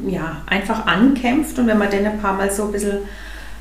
ja, 0.07 0.39
einfach 0.47 0.87
ankämpft 0.87 1.59
und 1.59 1.67
wenn 1.67 1.77
man 1.77 1.91
den 1.91 2.07
ein 2.07 2.19
paar 2.19 2.33
Mal 2.33 2.51
so 2.51 2.65
ein 2.65 2.73
bisschen 2.73 2.99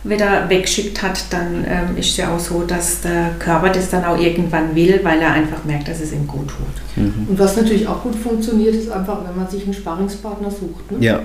wieder 0.04 0.50
weggeschickt 0.50 1.02
hat, 1.04 1.26
dann 1.32 1.66
ähm, 1.68 1.98
ist 1.98 2.12
es 2.12 2.18
ja 2.18 2.34
auch 2.34 2.40
so, 2.40 2.64
dass 2.64 3.02
der 3.02 3.32
Körper 3.38 3.70
das 3.70 3.90
dann 3.90 4.06
auch 4.06 4.18
irgendwann 4.18 4.74
will, 4.76 5.00
weil 5.04 5.20
er 5.20 5.34
einfach 5.34 5.66
merkt, 5.66 5.88
dass 5.90 6.00
es 6.00 6.14
ihm 6.14 6.26
gut 6.26 6.48
tut. 6.48 7.04
Mhm. 7.04 7.28
Und 7.30 7.40
was 7.40 7.58
natürlich 7.58 7.88
auch 7.88 8.02
gut 8.04 8.16
funktioniert, 8.16 8.76
ist 8.76 8.90
einfach, 8.90 9.20
wenn 9.28 9.36
man 9.36 9.50
sich 9.50 9.64
einen 9.64 9.74
Sparringspartner 9.74 10.50
sucht. 10.50 10.92
Ne? 10.92 11.06
Ja. 11.06 11.20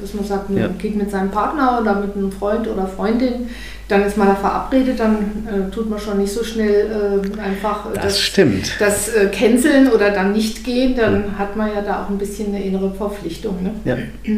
Dass 0.00 0.14
man 0.14 0.24
sagt, 0.24 0.50
man 0.50 0.58
ja. 0.58 0.68
geht 0.68 0.96
mit 0.96 1.10
seinem 1.10 1.30
Partner 1.30 1.78
oder 1.80 2.00
mit 2.00 2.16
einem 2.16 2.32
Freund 2.32 2.66
oder 2.66 2.86
Freundin 2.86 3.48
dann 3.88 4.02
ist 4.04 4.16
man 4.16 4.28
da 4.28 4.34
verabredet, 4.34 4.98
dann 4.98 5.46
äh, 5.46 5.70
tut 5.70 5.90
man 5.90 5.98
schon 5.98 6.18
nicht 6.18 6.32
so 6.32 6.42
schnell 6.42 7.22
äh, 7.36 7.40
einfach 7.40 7.92
das, 7.92 8.02
das, 8.02 8.20
stimmt. 8.20 8.76
das 8.78 9.08
äh, 9.08 9.26
canceln 9.26 9.88
oder 9.88 10.10
dann 10.10 10.32
nicht 10.32 10.64
gehen, 10.64 10.96
dann 10.96 11.24
ja. 11.26 11.38
hat 11.38 11.56
man 11.56 11.68
ja 11.68 11.82
da 11.82 12.04
auch 12.04 12.08
ein 12.08 12.16
bisschen 12.16 12.54
eine 12.54 12.64
innere 12.64 12.94
Verpflichtung. 12.94 13.62
Ne? 13.62 13.72
Ja. 13.84 13.96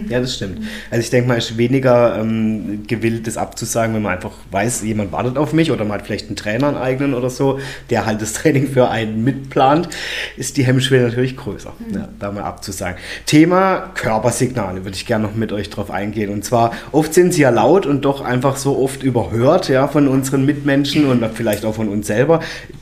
ja, 0.09 0.21
das 0.21 0.35
stimmt. 0.35 0.63
Also 0.91 1.01
ich 1.01 1.11
denke 1.11 1.29
mal, 1.29 1.39
ist 1.39 1.57
weniger 1.57 2.19
ähm, 2.19 2.83
gewillt, 2.89 3.27
das 3.27 3.37
abzusagen, 3.37 3.95
wenn 3.95 4.03
man 4.03 4.15
einfach 4.15 4.33
weiß, 4.51 4.83
jemand 4.83 5.13
wartet 5.13 5.39
auf 5.39 5.53
mich 5.53 5.71
oder 5.71 5.85
man 5.85 5.99
hat 5.99 6.07
vielleicht 6.07 6.27
einen 6.27 6.37
Trainer 6.37 6.69
einen 6.69 6.77
eigenen 6.77 7.15
oder 7.15 7.31
so, 7.31 7.61
der 7.91 8.05
halt 8.05 8.21
das 8.23 8.33
Training 8.37 8.67
für 8.69 8.91
einen 8.91 9.23
mitplant, 9.23 9.89
ist 10.37 10.57
die 10.57 10.65
Hemmschwelle 10.65 11.05
natürlich 11.05 11.37
größer, 11.37 11.73
mhm. 11.79 11.95
ja, 11.95 12.09
da 12.19 12.33
mal 12.33 12.43
abzusagen. 12.43 12.97
Thema 13.27 13.91
Körpersignale 13.95 14.85
würde 14.85 14.97
ich 14.97 15.07
gerne 15.07 15.25
noch 15.25 15.37
mit 15.37 15.53
euch 15.53 15.71
drauf 15.71 15.93
eingehen. 15.93 16.31
Und 16.31 16.45
zwar, 16.45 16.73
oft 16.91 17.15
sind 17.15 17.33
sie 17.33 17.43
ja 17.43 17.51
laut 17.51 17.87
und 17.87 18.05
doch 18.05 18.23
einfach 18.23 18.57
so 18.57 18.79
oft 18.79 19.05
überhört 19.05 19.36
hört, 19.37 19.69
ja, 19.69 19.89
von 19.89 20.09
unseren 20.09 20.45
Mitmenschen 20.45 21.07
und 21.07 21.25
vielleicht 21.35 21.65
auch 21.65 21.75
von 21.75 21.89
uns 21.89 22.07
selber. 22.07 22.41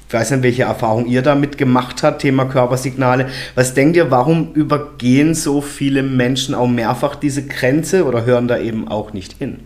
Ich 0.08 0.14
weiß 0.14 0.30
nicht, 0.32 0.42
welche 0.42 0.62
Erfahrung 0.64 1.06
ihr 1.06 1.22
damit 1.22 1.58
gemacht 1.58 2.02
habt, 2.02 2.22
Thema 2.22 2.44
Körpersignale. 2.44 3.28
Was 3.54 3.74
denkt 3.74 3.96
ihr, 3.96 4.10
warum 4.10 4.52
übergehen 4.54 5.34
so 5.34 5.60
viele 5.60 6.02
Menschen 6.02 6.54
auch 6.54 6.68
mehrfach 6.68 7.16
diese 7.16 7.46
Grenze 7.46 8.04
oder 8.04 8.24
hören 8.24 8.48
da 8.48 8.58
eben 8.58 8.88
auch 8.88 9.12
nicht 9.12 9.34
hin? 9.34 9.58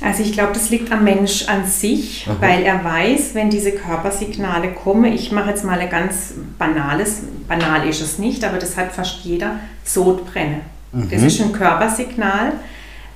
Also 0.00 0.22
ich 0.22 0.32
glaube, 0.32 0.52
das 0.52 0.70
liegt 0.70 0.92
am 0.92 1.04
Mensch 1.04 1.48
an 1.48 1.66
sich, 1.66 2.26
Aha. 2.28 2.36
weil 2.40 2.62
er 2.62 2.84
weiß, 2.84 3.34
wenn 3.34 3.50
diese 3.50 3.72
Körpersignale 3.72 4.72
kommen, 4.72 5.12
ich 5.12 5.32
mache 5.32 5.50
jetzt 5.50 5.64
mal 5.64 5.78
ein 5.78 5.88
ganz 5.88 6.34
banales, 6.58 7.22
banal 7.48 7.88
ist 7.88 8.02
es 8.02 8.18
nicht, 8.18 8.44
aber 8.44 8.58
das 8.58 8.76
hat 8.76 8.92
fast 8.92 9.20
jeder, 9.24 9.58
Sodbrenne. 9.84 10.60
Mhm. 10.92 11.10
Das 11.10 11.22
ist 11.22 11.40
ein 11.40 11.52
Körpersignal, 11.52 12.52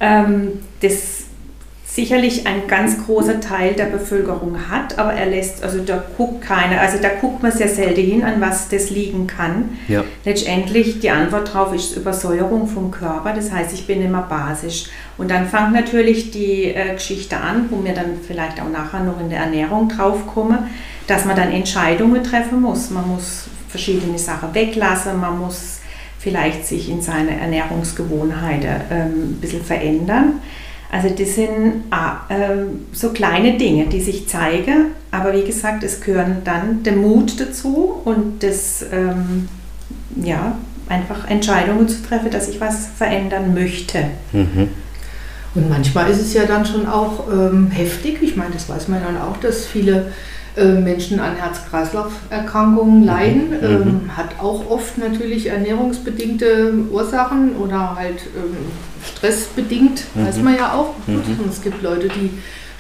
ähm, 0.00 0.52
das 0.80 1.20
sicherlich 1.92 2.46
ein 2.46 2.68
ganz 2.68 3.04
großer 3.04 3.40
Teil 3.40 3.74
der 3.74 3.86
Bevölkerung 3.86 4.70
hat, 4.70 4.96
aber 4.98 5.12
er 5.12 5.26
lässt, 5.26 5.64
also 5.64 5.80
da 5.80 6.02
guckt 6.16 6.40
keiner, 6.40 6.80
also 6.80 6.98
da 7.02 7.08
guckt 7.08 7.42
man 7.42 7.50
sehr 7.50 7.68
selten 7.68 8.00
hin, 8.00 8.22
an 8.22 8.40
was 8.40 8.68
das 8.68 8.90
liegen 8.90 9.26
kann. 9.26 9.76
Ja. 9.88 10.04
Letztendlich 10.24 11.00
die 11.00 11.10
Antwort 11.10 11.48
darauf 11.48 11.74
ist 11.74 11.96
Übersäuerung 11.96 12.68
vom 12.68 12.92
Körper, 12.92 13.32
das 13.34 13.50
heißt, 13.50 13.72
ich 13.72 13.88
bin 13.88 14.02
immer 14.02 14.22
basisch. 14.22 14.84
Und 15.18 15.32
dann 15.32 15.48
fängt 15.48 15.72
natürlich 15.72 16.30
die 16.30 16.66
äh, 16.66 16.94
Geschichte 16.94 17.36
an, 17.38 17.66
wo 17.70 17.82
wir 17.84 17.92
dann 17.92 18.18
vielleicht 18.24 18.62
auch 18.62 18.70
nachher 18.70 19.00
noch 19.02 19.20
in 19.20 19.28
der 19.28 19.40
Ernährung 19.40 19.88
drauf 19.88 20.28
kommen, 20.32 20.58
dass 21.08 21.24
man 21.24 21.34
dann 21.34 21.50
Entscheidungen 21.50 22.22
treffen 22.22 22.60
muss. 22.60 22.90
Man 22.90 23.08
muss 23.08 23.46
verschiedene 23.68 24.16
Sachen 24.16 24.54
weglassen, 24.54 25.20
man 25.20 25.40
muss 25.40 25.80
vielleicht 26.20 26.66
sich 26.66 26.88
in 26.88 27.02
seine 27.02 27.40
Ernährungsgewohnheiten 27.40 28.70
ähm, 28.90 29.30
ein 29.30 29.38
bisschen 29.40 29.64
verändern. 29.64 30.34
Also 30.92 31.08
das 31.08 31.36
sind 31.36 31.84
äh, 32.28 32.34
so 32.92 33.10
kleine 33.10 33.56
Dinge, 33.56 33.86
die 33.86 34.00
sich 34.00 34.28
zeigen, 34.28 34.86
aber 35.12 35.32
wie 35.32 35.44
gesagt, 35.44 35.84
es 35.84 36.00
gehören 36.00 36.38
dann 36.44 36.82
der 36.82 36.94
Mut 36.94 37.38
dazu 37.40 38.00
und 38.04 38.42
das, 38.42 38.84
ähm, 38.92 39.48
ja, 40.16 40.56
einfach 40.88 41.28
Entscheidungen 41.28 41.88
zu 41.88 42.02
treffen, 42.02 42.30
dass 42.30 42.48
ich 42.48 42.60
was 42.60 42.88
verändern 42.96 43.54
möchte. 43.54 44.06
Mhm. 44.32 44.68
Und 45.54 45.68
manchmal 45.68 46.10
ist 46.10 46.20
es 46.20 46.34
ja 46.34 46.44
dann 46.44 46.66
schon 46.66 46.86
auch 46.86 47.28
ähm, 47.32 47.70
heftig, 47.70 48.18
ich 48.22 48.36
meine, 48.36 48.52
das 48.52 48.68
weiß 48.68 48.88
man 48.88 49.00
dann 49.02 49.20
auch, 49.20 49.36
dass 49.36 49.66
viele 49.66 50.12
Menschen 50.56 51.20
an 51.20 51.36
Herz-Kreislauf-Erkrankungen 51.36 53.04
leiden, 53.04 53.50
mhm. 53.50 53.56
ähm, 53.62 53.84
mhm. 53.84 54.16
hat 54.16 54.40
auch 54.40 54.68
oft 54.68 54.98
natürlich 54.98 55.46
ernährungsbedingte 55.46 56.72
Ursachen 56.90 57.56
oder 57.56 57.94
halt 57.96 58.20
ähm, 58.36 58.56
stressbedingt, 59.04 60.02
mhm. 60.14 60.26
weiß 60.26 60.38
man 60.42 60.56
ja 60.56 60.74
auch. 60.74 60.94
Mhm. 61.06 61.40
Und 61.42 61.50
es 61.50 61.62
gibt 61.62 61.82
Leute, 61.82 62.08
die 62.08 62.30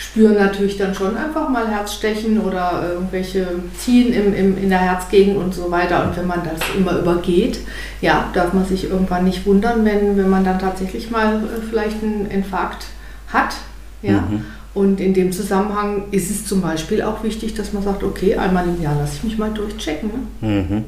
spüren 0.00 0.34
natürlich 0.34 0.78
dann 0.78 0.94
schon 0.94 1.16
einfach 1.16 1.48
mal 1.50 1.68
Herzstechen 1.68 2.40
oder 2.40 2.90
irgendwelche 2.94 3.46
Ziehen 3.78 4.12
im, 4.12 4.34
im, 4.34 4.58
in 4.58 4.70
der 4.70 4.78
Herzgegend 4.78 5.36
und 5.36 5.54
so 5.54 5.70
weiter. 5.70 6.04
Und 6.04 6.16
wenn 6.16 6.26
man 6.26 6.42
das 6.42 6.60
immer 6.74 6.98
übergeht, 6.98 7.60
ja, 8.00 8.30
darf 8.32 8.54
man 8.54 8.64
sich 8.64 8.90
irgendwann 8.90 9.24
nicht 9.24 9.44
wundern, 9.44 9.84
wenn, 9.84 10.16
wenn 10.16 10.30
man 10.30 10.42
dann 10.42 10.58
tatsächlich 10.58 11.10
mal 11.10 11.36
äh, 11.36 11.60
vielleicht 11.68 12.02
einen 12.02 12.26
Infarkt 12.30 12.86
hat. 13.28 13.54
Ja. 14.02 14.22
Mhm. 14.22 14.44
Und 14.72 15.00
in 15.00 15.14
dem 15.14 15.32
Zusammenhang 15.32 16.04
ist 16.12 16.30
es 16.30 16.46
zum 16.46 16.60
Beispiel 16.60 17.02
auch 17.02 17.24
wichtig, 17.24 17.54
dass 17.54 17.72
man 17.72 17.82
sagt, 17.82 18.04
okay, 18.04 18.36
einmal 18.36 18.68
im 18.68 18.80
Jahr 18.80 18.96
lasse 18.96 19.16
ich 19.16 19.24
mich 19.24 19.38
mal 19.38 19.50
durchchecken. 19.50 20.10
Ne? 20.40 20.48
Mhm. 20.48 20.84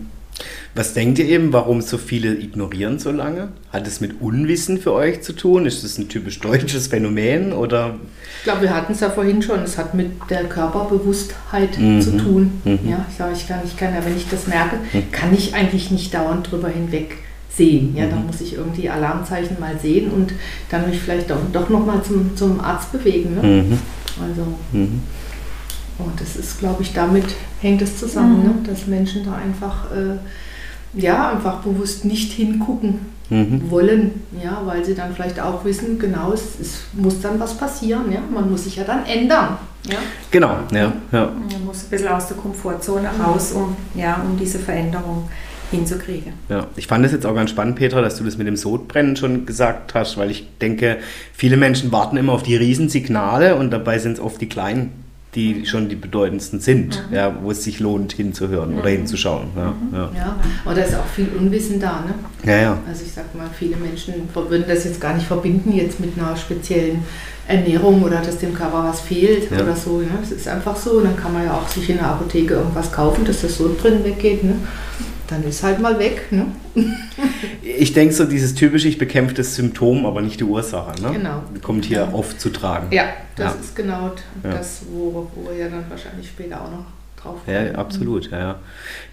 Was 0.74 0.94
denkt 0.94 1.18
ihr 1.18 1.26
eben, 1.26 1.52
warum 1.52 1.82
so 1.82 1.98
viele 1.98 2.34
ignorieren 2.34 2.98
so 2.98 3.10
lange? 3.10 3.48
Hat 3.70 3.86
es 3.86 4.00
mit 4.00 4.22
Unwissen 4.22 4.78
für 4.78 4.92
euch 4.92 5.20
zu 5.20 5.34
tun? 5.34 5.66
Ist 5.66 5.84
das 5.84 5.98
ein 5.98 6.08
typisch 6.08 6.40
deutsches 6.40 6.86
Phänomen? 6.86 7.52
Oder? 7.52 7.96
Ich 8.38 8.44
glaube, 8.44 8.62
wir 8.62 8.74
hatten 8.74 8.92
es 8.92 9.00
ja 9.00 9.10
vorhin 9.10 9.42
schon. 9.42 9.60
Es 9.60 9.76
hat 9.76 9.94
mit 9.94 10.12
der 10.30 10.44
Körperbewusstheit 10.44 11.78
mhm. 11.78 12.00
zu 12.00 12.16
tun. 12.16 12.62
Mhm. 12.64 12.78
Ja, 12.88 13.04
ich 13.10 13.16
sage, 13.18 13.34
ich 13.34 13.46
kann, 13.46 13.60
ich 13.66 13.76
kann 13.76 13.94
ja, 13.94 14.02
wenn 14.04 14.16
ich 14.16 14.28
das 14.30 14.46
merke, 14.46 14.76
mhm. 14.92 15.12
kann 15.12 15.34
ich 15.34 15.54
eigentlich 15.54 15.90
nicht 15.90 16.14
dauernd 16.14 16.50
drüber 16.50 16.68
hinweg 16.68 17.18
sehen. 17.56 17.94
Ja, 17.96 18.06
mhm. 18.06 18.10
da 18.10 18.16
muss 18.16 18.40
ich 18.40 18.54
irgendwie 18.54 18.88
Alarmzeichen 18.88 19.58
mal 19.60 19.78
sehen 19.78 20.10
und 20.10 20.32
dann 20.70 20.88
mich 20.88 21.00
vielleicht 21.00 21.30
doch, 21.30 21.40
doch 21.52 21.68
nochmal 21.68 22.02
zum, 22.02 22.36
zum 22.36 22.60
Arzt 22.60 22.92
bewegen. 22.92 23.34
Ne? 23.34 23.42
Mhm. 23.42 23.78
Also, 24.20 24.42
mhm. 24.72 25.02
und 25.98 26.20
das 26.20 26.36
ist, 26.36 26.58
glaube 26.58 26.82
ich, 26.82 26.92
damit 26.92 27.26
hängt 27.60 27.82
es 27.82 27.98
zusammen, 27.98 28.38
mhm. 28.38 28.44
ne? 28.44 28.54
dass 28.66 28.86
Menschen 28.86 29.24
da 29.24 29.34
einfach, 29.34 29.90
äh, 29.92 30.18
ja, 30.98 31.30
einfach 31.30 31.60
bewusst 31.60 32.04
nicht 32.04 32.32
hingucken 32.32 33.00
mhm. 33.30 33.70
wollen, 33.70 34.22
ja, 34.42 34.62
weil 34.64 34.84
sie 34.84 34.94
dann 34.94 35.14
vielleicht 35.14 35.40
auch 35.40 35.64
wissen, 35.64 35.98
genau, 35.98 36.32
es, 36.32 36.42
es, 36.60 36.80
muss 36.92 37.20
dann 37.20 37.40
was 37.40 37.56
passieren, 37.56 38.12
ja, 38.12 38.20
man 38.32 38.50
muss 38.50 38.64
sich 38.64 38.76
ja 38.76 38.84
dann 38.84 39.04
ändern. 39.06 39.56
Ja? 39.88 39.98
Genau, 40.30 40.56
ja, 40.70 40.92
ja. 41.10 41.26
Man 41.26 41.64
muss 41.64 41.84
ein 41.84 41.90
bisschen 41.90 42.08
aus 42.08 42.28
der 42.28 42.36
Komfortzone 42.36 43.08
raus, 43.18 43.52
um, 43.52 43.76
ja, 43.94 44.22
um 44.24 44.38
diese 44.38 44.58
Veränderung 44.58 45.28
hinzukriegen. 45.72 46.32
Ja, 46.48 46.68
ich 46.76 46.86
fand 46.86 47.04
es 47.04 47.12
jetzt 47.12 47.26
auch 47.26 47.34
ganz 47.34 47.50
spannend, 47.50 47.76
Petra, 47.76 48.00
dass 48.00 48.16
du 48.16 48.24
das 48.24 48.38
mit 48.38 48.46
dem 48.46 48.56
Sodbrennen 48.56 49.16
schon 49.16 49.44
gesagt 49.46 49.94
hast, 49.94 50.16
weil 50.16 50.30
ich 50.30 50.46
denke, 50.60 50.98
viele 51.32 51.56
Menschen 51.56 51.90
warten 51.90 52.16
immer 52.16 52.32
auf 52.32 52.42
die 52.42 52.56
Riesensignale 52.56 53.56
und 53.56 53.70
dabei 53.70 53.98
sind 53.98 54.14
es 54.14 54.20
oft 54.20 54.40
die 54.40 54.48
kleinen, 54.48 54.92
die 55.34 55.64
schon 55.64 55.88
die 55.88 55.96
bedeutendsten 55.96 56.60
sind, 56.60 57.02
mhm. 57.08 57.16
ja, 57.16 57.34
wo 57.42 57.50
es 57.50 57.64
sich 57.64 57.80
lohnt 57.80 58.12
hinzuhören 58.12 58.72
mhm. 58.72 58.78
oder 58.78 58.90
hinzuschauen. 58.90 59.48
Ja, 59.56 59.70
mhm. 59.70 59.94
ja. 59.94 60.10
ja, 60.14 60.36
aber 60.64 60.74
da 60.74 60.82
ist 60.82 60.94
auch 60.94 61.06
viel 61.06 61.28
Unwissen 61.38 61.80
da. 61.80 62.04
Ne? 62.06 62.14
Ja, 62.44 62.60
ja. 62.60 62.78
Also 62.86 63.02
ich 63.04 63.12
sag 63.12 63.34
mal, 63.34 63.48
viele 63.58 63.76
Menschen 63.76 64.14
würden 64.34 64.64
das 64.68 64.84
jetzt 64.84 65.00
gar 65.00 65.14
nicht 65.14 65.26
verbinden 65.26 65.72
jetzt 65.72 66.00
mit 66.00 66.18
einer 66.18 66.36
speziellen 66.36 67.02
Ernährung 67.48 68.02
oder 68.02 68.20
dass 68.20 68.38
dem 68.38 68.54
Körper 68.54 68.84
was 68.84 69.00
fehlt 69.00 69.50
ja. 69.50 69.62
oder 69.62 69.74
so. 69.74 69.98
Ne? 70.00 70.10
Es 70.22 70.32
ist 70.32 70.48
einfach 70.48 70.76
so. 70.76 70.92
Und 70.92 71.04
dann 71.04 71.16
kann 71.16 71.32
man 71.32 71.44
ja 71.44 71.54
auch 71.54 71.66
sich 71.66 71.88
in 71.88 71.96
der 71.96 72.08
Apotheke 72.08 72.54
irgendwas 72.54 72.92
kaufen, 72.92 73.24
dass 73.24 73.40
das 73.40 73.56
Sodbrennen 73.56 74.04
weggeht. 74.04 74.44
Ne? 74.44 74.56
Dann 75.32 75.42
ist 75.44 75.62
halt 75.62 75.80
mal 75.80 75.98
weg. 75.98 76.30
Ne? 76.30 76.46
ich 77.62 77.92
denke 77.92 78.14
so, 78.14 78.24
dieses 78.24 78.54
typische, 78.54 78.88
ich 78.88 78.98
bekämpfe 78.98 79.34
das 79.34 79.54
Symptom, 79.54 80.04
aber 80.06 80.20
nicht 80.20 80.40
die 80.40 80.44
Ursache. 80.44 81.00
Ne? 81.00 81.12
Genau. 81.12 81.42
Kommt 81.62 81.86
hier 81.86 82.00
ja. 82.00 82.12
oft 82.12 82.40
zu 82.40 82.50
tragen. 82.50 82.88
Ja, 82.90 83.04
das 83.36 83.54
ja. 83.54 83.60
ist 83.60 83.76
genau 83.76 84.12
das, 84.42 84.82
wo, 84.90 85.30
wo 85.34 85.50
wir 85.50 85.56
ja 85.56 85.68
dann 85.68 85.84
wahrscheinlich 85.88 86.28
später 86.28 86.60
auch 86.60 86.70
noch 86.70 86.84
drauf 87.22 87.44
kommen. 87.44 87.66
Ja, 87.66 87.74
absolut. 87.74 88.30
Ja. 88.30 88.58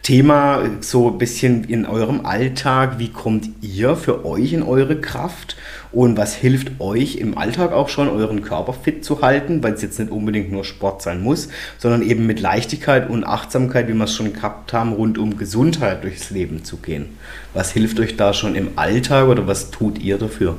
Thema 0.02 0.64
so 0.82 1.10
ein 1.12 1.18
bisschen 1.18 1.64
in 1.66 1.86
eurem 1.86 2.26
Alltag, 2.26 3.00
wie 3.00 3.10
kommt 3.10 3.50
ihr 3.62 3.96
für 3.96 4.26
euch 4.26 4.54
in 4.54 4.64
eure 4.64 5.00
Kraft? 5.00 5.56
Und 5.92 6.18
was 6.18 6.36
hilft 6.36 6.80
euch 6.80 7.16
im 7.16 7.38
Alltag 7.38 7.72
auch 7.72 7.90
schon, 7.90 8.10
euren 8.10 8.44
Körper 8.44 8.74
fit 8.74 9.04
zu 9.04 9.22
halten, 9.22 9.64
weil 9.64 9.74
es 9.74 9.82
jetzt 9.82 10.00
nicht 10.00 10.12
unbedingt 10.12 10.52
nur 10.52 10.64
Sport 10.64 11.02
sein 11.02 11.24
muss, 11.24 11.50
sondern 11.80 12.04
eben 12.04 12.28
mit 12.28 12.40
Leichtigkeit 12.40 13.10
und 13.10 13.24
Achtsamkeit, 13.24 13.88
wie 13.88 13.94
wir 13.94 14.04
es 14.04 14.14
schon 14.14 14.32
gehabt 14.32 14.72
haben, 14.72 14.94
rund 14.94 15.18
um 15.18 15.38
Gesundheit 15.38 16.04
durchs 16.04 16.30
Leben 16.30 16.64
zu 16.64 16.78
gehen. 16.78 17.18
Was 17.54 17.72
hilft 17.72 18.00
euch 18.00 18.18
da 18.18 18.34
schon 18.34 18.56
im 18.56 18.78
Alltag 18.78 19.28
oder 19.28 19.48
was 19.48 19.72
tut 19.72 19.98
ihr 20.00 20.20
dafür? 20.20 20.58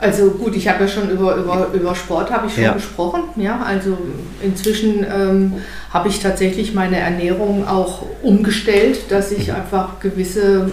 Also 0.00 0.30
gut, 0.30 0.54
ich 0.54 0.68
habe 0.68 0.84
ja 0.84 0.88
schon 0.88 1.10
über, 1.10 1.36
über, 1.36 1.68
über 1.72 1.94
Sport 1.94 2.30
habe 2.30 2.46
ich 2.46 2.54
schon 2.54 2.62
ja. 2.62 2.72
gesprochen. 2.72 3.22
Ja, 3.34 3.60
also 3.60 3.98
inzwischen 4.40 5.04
ähm, 5.04 5.54
habe 5.92 6.08
ich 6.08 6.20
tatsächlich 6.20 6.72
meine 6.72 6.98
Ernährung 6.98 7.66
auch 7.66 8.04
umgestellt, 8.22 9.10
dass 9.10 9.32
ich 9.32 9.52
einfach 9.52 9.98
gewisse, 9.98 10.70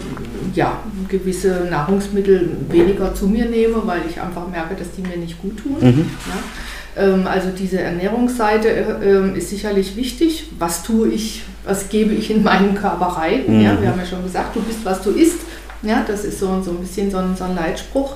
ja, 0.54 0.78
gewisse 1.08 1.68
Nahrungsmittel 1.72 2.52
weniger 2.70 3.16
zu 3.16 3.28
mir 3.28 3.46
nehme, 3.46 3.82
weil 3.86 4.02
ich 4.08 4.22
einfach 4.22 4.48
merke, 4.48 4.76
dass 4.76 4.92
die 4.92 5.02
mir 5.02 5.18
nicht 5.18 5.42
gut 5.42 5.58
tun. 5.58 5.78
Mhm. 5.80 6.10
Ja. 6.28 7.04
Ähm, 7.04 7.28
also 7.28 7.50
diese 7.50 7.80
Ernährungsseite 7.80 8.70
äh, 8.70 9.38
ist 9.38 9.50
sicherlich 9.50 9.96
wichtig. 9.96 10.52
Was 10.60 10.84
tue 10.84 11.10
ich, 11.10 11.42
was 11.66 11.90
gebe 11.90 12.14
ich 12.14 12.30
in 12.30 12.44
meinen 12.44 12.76
Körper 12.76 13.08
rein? 13.08 13.44
Mhm. 13.48 13.62
Ja, 13.62 13.82
wir 13.82 13.90
haben 13.90 14.00
ja 14.00 14.06
schon 14.06 14.24
gesagt, 14.24 14.56
du 14.56 14.62
bist, 14.62 14.80
was 14.84 15.02
du 15.02 15.10
isst. 15.10 15.40
Ja, 15.82 16.04
das 16.08 16.26
ist 16.26 16.40
so, 16.40 16.62
so 16.64 16.72
ein 16.72 16.78
bisschen 16.78 17.10
so 17.10 17.18
ein, 17.18 17.36
so 17.36 17.44
ein 17.44 17.56
Leitspruch. 17.56 18.14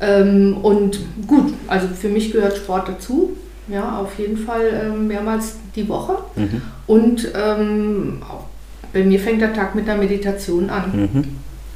Ähm, 0.00 0.58
und 0.62 0.98
gut, 1.26 1.54
also 1.68 1.88
für 1.88 2.08
mich 2.08 2.32
gehört 2.32 2.56
Sport 2.56 2.88
dazu. 2.88 3.36
Ja, 3.68 3.98
auf 3.98 4.18
jeden 4.18 4.36
Fall 4.36 4.62
ähm, 4.84 5.08
mehrmals 5.08 5.56
die 5.74 5.88
Woche. 5.88 6.18
Mhm. 6.36 6.62
Und 6.86 7.28
ähm, 7.34 8.22
bei 8.92 9.02
mir 9.02 9.18
fängt 9.18 9.42
der 9.42 9.52
Tag 9.52 9.74
mit 9.74 9.88
der 9.88 9.96
Meditation 9.96 10.70
an. 10.70 11.10
Mhm. 11.12 11.24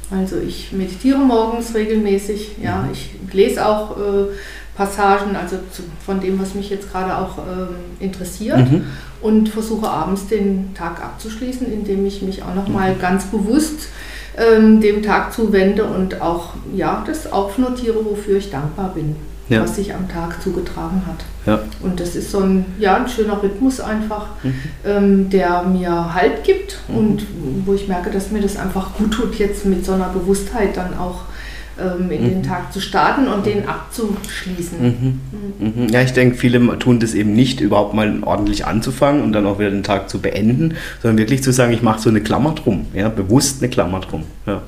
Also 0.09 0.37
ich 0.37 0.71
meditiere 0.71 1.19
morgens 1.19 1.73
regelmäßig. 1.73 2.57
Ja, 2.63 2.83
mhm. 2.83 2.91
ich 2.91 3.15
lese 3.33 3.65
auch 3.65 3.97
äh, 3.97 4.25
Passagen, 4.75 5.35
also 5.35 5.57
zu, 5.71 5.83
von 6.05 6.21
dem, 6.21 6.39
was 6.39 6.55
mich 6.55 6.69
jetzt 6.69 6.91
gerade 6.91 7.17
auch 7.17 7.37
ähm, 7.39 7.75
interessiert. 7.99 8.71
Mhm. 8.71 8.85
Und 9.21 9.49
versuche 9.49 9.87
abends 9.89 10.27
den 10.27 10.73
Tag 10.73 11.03
abzuschließen, 11.03 11.71
indem 11.71 12.05
ich 12.05 12.21
mich 12.21 12.41
auch 12.41 12.55
nochmal 12.55 12.95
mhm. 12.95 12.99
ganz 12.99 13.25
bewusst 13.25 13.89
ähm, 14.37 14.81
dem 14.81 15.03
Tag 15.03 15.33
zuwende 15.33 15.83
und 15.83 16.21
auch 16.21 16.53
ja, 16.73 17.03
das 17.05 17.31
aufnotiere, 17.31 18.03
wofür 18.05 18.37
ich 18.37 18.49
dankbar 18.49 18.91
bin, 18.93 19.15
ja. 19.49 19.61
was 19.61 19.75
sich 19.75 19.93
am 19.93 20.07
Tag 20.07 20.41
zugetragen 20.41 21.03
hat. 21.07 21.25
Ja. 21.45 21.59
Und 21.81 21.99
das 21.99 22.15
ist 22.15 22.31
so 22.31 22.39
ein, 22.39 22.65
ja, 22.79 22.95
ein 22.95 23.07
schöner 23.07 23.41
Rhythmus 23.41 23.79
einfach, 23.79 24.27
mhm. 24.43 24.53
ähm, 24.85 25.29
der 25.29 25.63
mir 25.63 26.13
Halt 26.13 26.43
gibt 26.43 26.79
mhm. 26.87 26.97
und 26.97 27.27
wo 27.65 27.73
ich 27.73 27.87
merke, 27.87 28.11
dass 28.11 28.31
mir 28.31 28.41
das 28.41 28.57
einfach 28.57 28.93
gut 28.95 29.11
tut, 29.11 29.35
jetzt 29.35 29.65
mit 29.65 29.85
so 29.85 29.93
einer 29.93 30.09
Bewusstheit 30.09 30.77
dann 30.77 30.97
auch 30.97 31.21
in 31.77 32.07
mhm. 32.07 32.09
den 32.09 32.43
Tag 32.43 32.71
zu 32.73 32.79
starten 32.79 33.27
und 33.27 33.45
den 33.45 33.67
abzuschließen. 33.67 34.81
Mhm. 34.81 35.19
Mhm. 35.59 35.87
Ja, 35.89 36.01
ich 36.01 36.13
denke, 36.13 36.35
viele 36.37 36.77
tun 36.79 36.99
das 36.99 37.13
eben 37.13 37.33
nicht, 37.33 37.61
überhaupt 37.61 37.93
mal 37.93 38.23
ordentlich 38.23 38.65
anzufangen 38.65 39.23
und 39.23 39.33
dann 39.33 39.45
auch 39.45 39.59
wieder 39.59 39.71
den 39.71 39.83
Tag 39.83 40.09
zu 40.09 40.19
beenden, 40.19 40.75
sondern 41.01 41.17
wirklich 41.17 41.43
zu 41.43 41.51
sagen, 41.51 41.73
ich 41.73 41.81
mache 41.81 42.01
so 42.01 42.09
eine 42.09 42.21
Klammer 42.21 42.53
drum, 42.53 42.87
ja, 42.93 43.09
bewusst 43.09 43.61
eine 43.61 43.69
Klammer 43.69 44.01
drum. 44.01 44.23
Ja. 44.45 44.61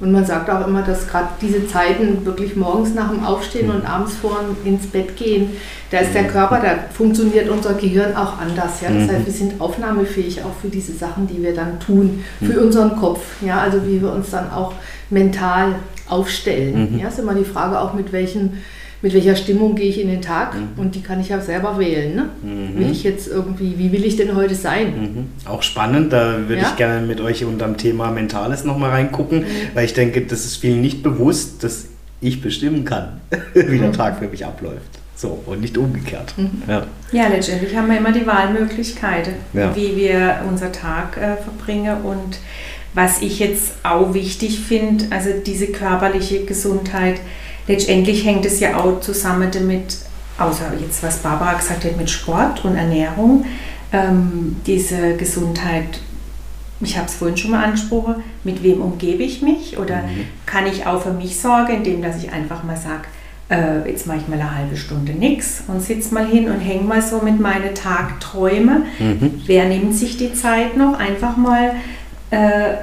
Und 0.00 0.12
man 0.12 0.24
sagt 0.24 0.50
auch 0.50 0.66
immer, 0.66 0.82
dass 0.82 1.08
gerade 1.08 1.28
diese 1.40 1.66
Zeiten 1.66 2.24
wirklich 2.24 2.56
morgens 2.56 2.94
nach 2.94 3.10
dem 3.10 3.24
Aufstehen 3.24 3.68
mhm. 3.68 3.76
und 3.76 3.86
abends 3.86 4.16
vor 4.16 4.40
ins 4.64 4.86
Bett 4.86 5.16
gehen, 5.16 5.50
da 5.90 5.98
ist 5.98 6.14
der 6.14 6.28
Körper, 6.28 6.60
da 6.62 6.92
funktioniert 6.92 7.48
unser 7.48 7.74
Gehirn 7.74 8.14
auch 8.14 8.38
anders. 8.38 8.80
Ja? 8.80 8.90
Das 8.90 9.08
heißt, 9.08 9.26
wir 9.26 9.32
sind 9.32 9.60
aufnahmefähig 9.60 10.42
auch 10.42 10.54
für 10.60 10.68
diese 10.68 10.92
Sachen, 10.92 11.26
die 11.26 11.42
wir 11.42 11.54
dann 11.54 11.80
tun, 11.80 12.24
für 12.40 12.60
unseren 12.60 12.96
Kopf. 12.96 13.20
Ja? 13.44 13.60
Also 13.60 13.86
wie 13.86 14.00
wir 14.00 14.12
uns 14.12 14.30
dann 14.30 14.50
auch 14.50 14.74
mental 15.10 15.76
aufstellen. 16.08 16.92
Mhm. 16.92 16.98
Ja, 16.98 17.08
ist 17.08 17.18
immer 17.18 17.34
die 17.34 17.44
Frage 17.44 17.80
auch, 17.80 17.94
mit, 17.94 18.12
welchen, 18.12 18.62
mit 19.02 19.14
welcher 19.14 19.34
Stimmung 19.34 19.74
gehe 19.74 19.88
ich 19.88 20.00
in 20.00 20.08
den 20.08 20.20
Tag 20.20 20.54
mhm. 20.54 20.68
und 20.76 20.94
die 20.94 21.00
kann 21.00 21.20
ich 21.20 21.30
ja 21.30 21.40
selber 21.40 21.78
wählen. 21.78 22.14
Ne? 22.14 22.28
Mhm. 22.42 22.78
Will 22.78 22.90
ich 22.90 23.02
jetzt 23.02 23.28
irgendwie, 23.28 23.78
wie 23.78 23.92
will 23.92 24.04
ich 24.04 24.16
denn 24.16 24.34
heute 24.34 24.54
sein? 24.54 24.86
Mhm. 24.86 25.48
Auch 25.48 25.62
spannend, 25.62 26.12
da 26.12 26.48
würde 26.48 26.62
ja? 26.62 26.68
ich 26.68 26.76
gerne 26.76 27.06
mit 27.06 27.20
euch 27.20 27.44
unter 27.44 27.66
dem 27.66 27.76
Thema 27.76 28.10
Mentales 28.10 28.64
nochmal 28.64 28.90
reingucken, 28.90 29.40
mhm. 29.40 29.46
weil 29.74 29.86
ich 29.86 29.94
denke, 29.94 30.20
das 30.22 30.44
ist 30.44 30.56
vielen 30.56 30.80
nicht 30.80 31.02
bewusst, 31.02 31.64
dass 31.64 31.86
ich 32.20 32.42
bestimmen 32.42 32.84
kann, 32.84 33.20
wie 33.54 33.78
der 33.78 33.88
mhm. 33.88 33.92
Tag 33.92 34.18
für 34.18 34.28
mich 34.28 34.44
abläuft. 34.44 35.00
So, 35.16 35.38
und 35.44 35.60
nicht 35.60 35.76
umgekehrt. 35.76 36.34
Ja. 36.66 36.86
ja, 37.12 37.28
letztendlich 37.28 37.76
haben 37.76 37.90
wir 37.90 37.98
immer 37.98 38.12
die 38.12 38.26
Wahlmöglichkeiten, 38.26 39.34
ja. 39.52 39.74
wie 39.76 39.94
wir 39.94 40.40
unser 40.48 40.72
Tag 40.72 41.18
äh, 41.18 41.36
verbringen 41.36 41.98
und 42.04 42.38
was 42.94 43.20
ich 43.20 43.38
jetzt 43.38 43.74
auch 43.82 44.14
wichtig 44.14 44.60
finde, 44.60 45.04
also 45.10 45.30
diese 45.44 45.68
körperliche 45.68 46.44
Gesundheit, 46.44 47.20
letztendlich 47.70 48.24
hängt 48.24 48.44
es 48.44 48.60
ja 48.60 48.76
auch 48.76 49.00
zusammen 49.00 49.48
damit, 49.52 49.98
außer 50.38 50.72
jetzt 50.80 51.02
was 51.02 51.18
Barbara 51.18 51.54
gesagt 51.54 51.84
hat 51.84 51.96
mit 51.96 52.10
Sport 52.10 52.64
und 52.64 52.76
Ernährung, 52.76 53.44
ähm, 53.92 54.56
diese 54.66 55.16
Gesundheit, 55.16 56.00
ich 56.80 56.96
habe 56.96 57.06
es 57.06 57.14
vorhin 57.14 57.36
schon 57.36 57.52
mal 57.52 57.64
angesprochen, 57.64 58.16
mit 58.42 58.62
wem 58.62 58.80
umgebe 58.80 59.22
ich 59.22 59.42
mich 59.42 59.78
oder 59.78 59.98
mhm. 59.98 60.26
kann 60.46 60.66
ich 60.66 60.86
auch 60.86 61.02
für 61.02 61.12
mich 61.12 61.38
sorgen, 61.38 61.74
indem 61.74 62.02
dass 62.02 62.22
ich 62.22 62.32
einfach 62.32 62.64
mal 62.64 62.76
sage, 62.76 63.04
äh, 63.50 63.88
jetzt 63.88 64.06
mache 64.06 64.18
ich 64.18 64.28
mal 64.28 64.40
eine 64.40 64.56
halbe 64.56 64.76
Stunde 64.76 65.12
nichts 65.12 65.62
und 65.68 65.82
sitze 65.82 66.14
mal 66.14 66.26
hin 66.26 66.50
und 66.50 66.60
hänge 66.60 66.84
mal 66.84 67.02
so 67.02 67.20
mit 67.20 67.38
meinen 67.38 67.74
Tagträumen. 67.74 68.86
Mhm. 68.98 69.42
Wer 69.46 69.66
nimmt 69.66 69.94
sich 69.94 70.16
die 70.16 70.32
Zeit 70.32 70.76
noch, 70.76 70.98
einfach 70.98 71.36
mal 71.36 71.74
äh, 72.30 72.74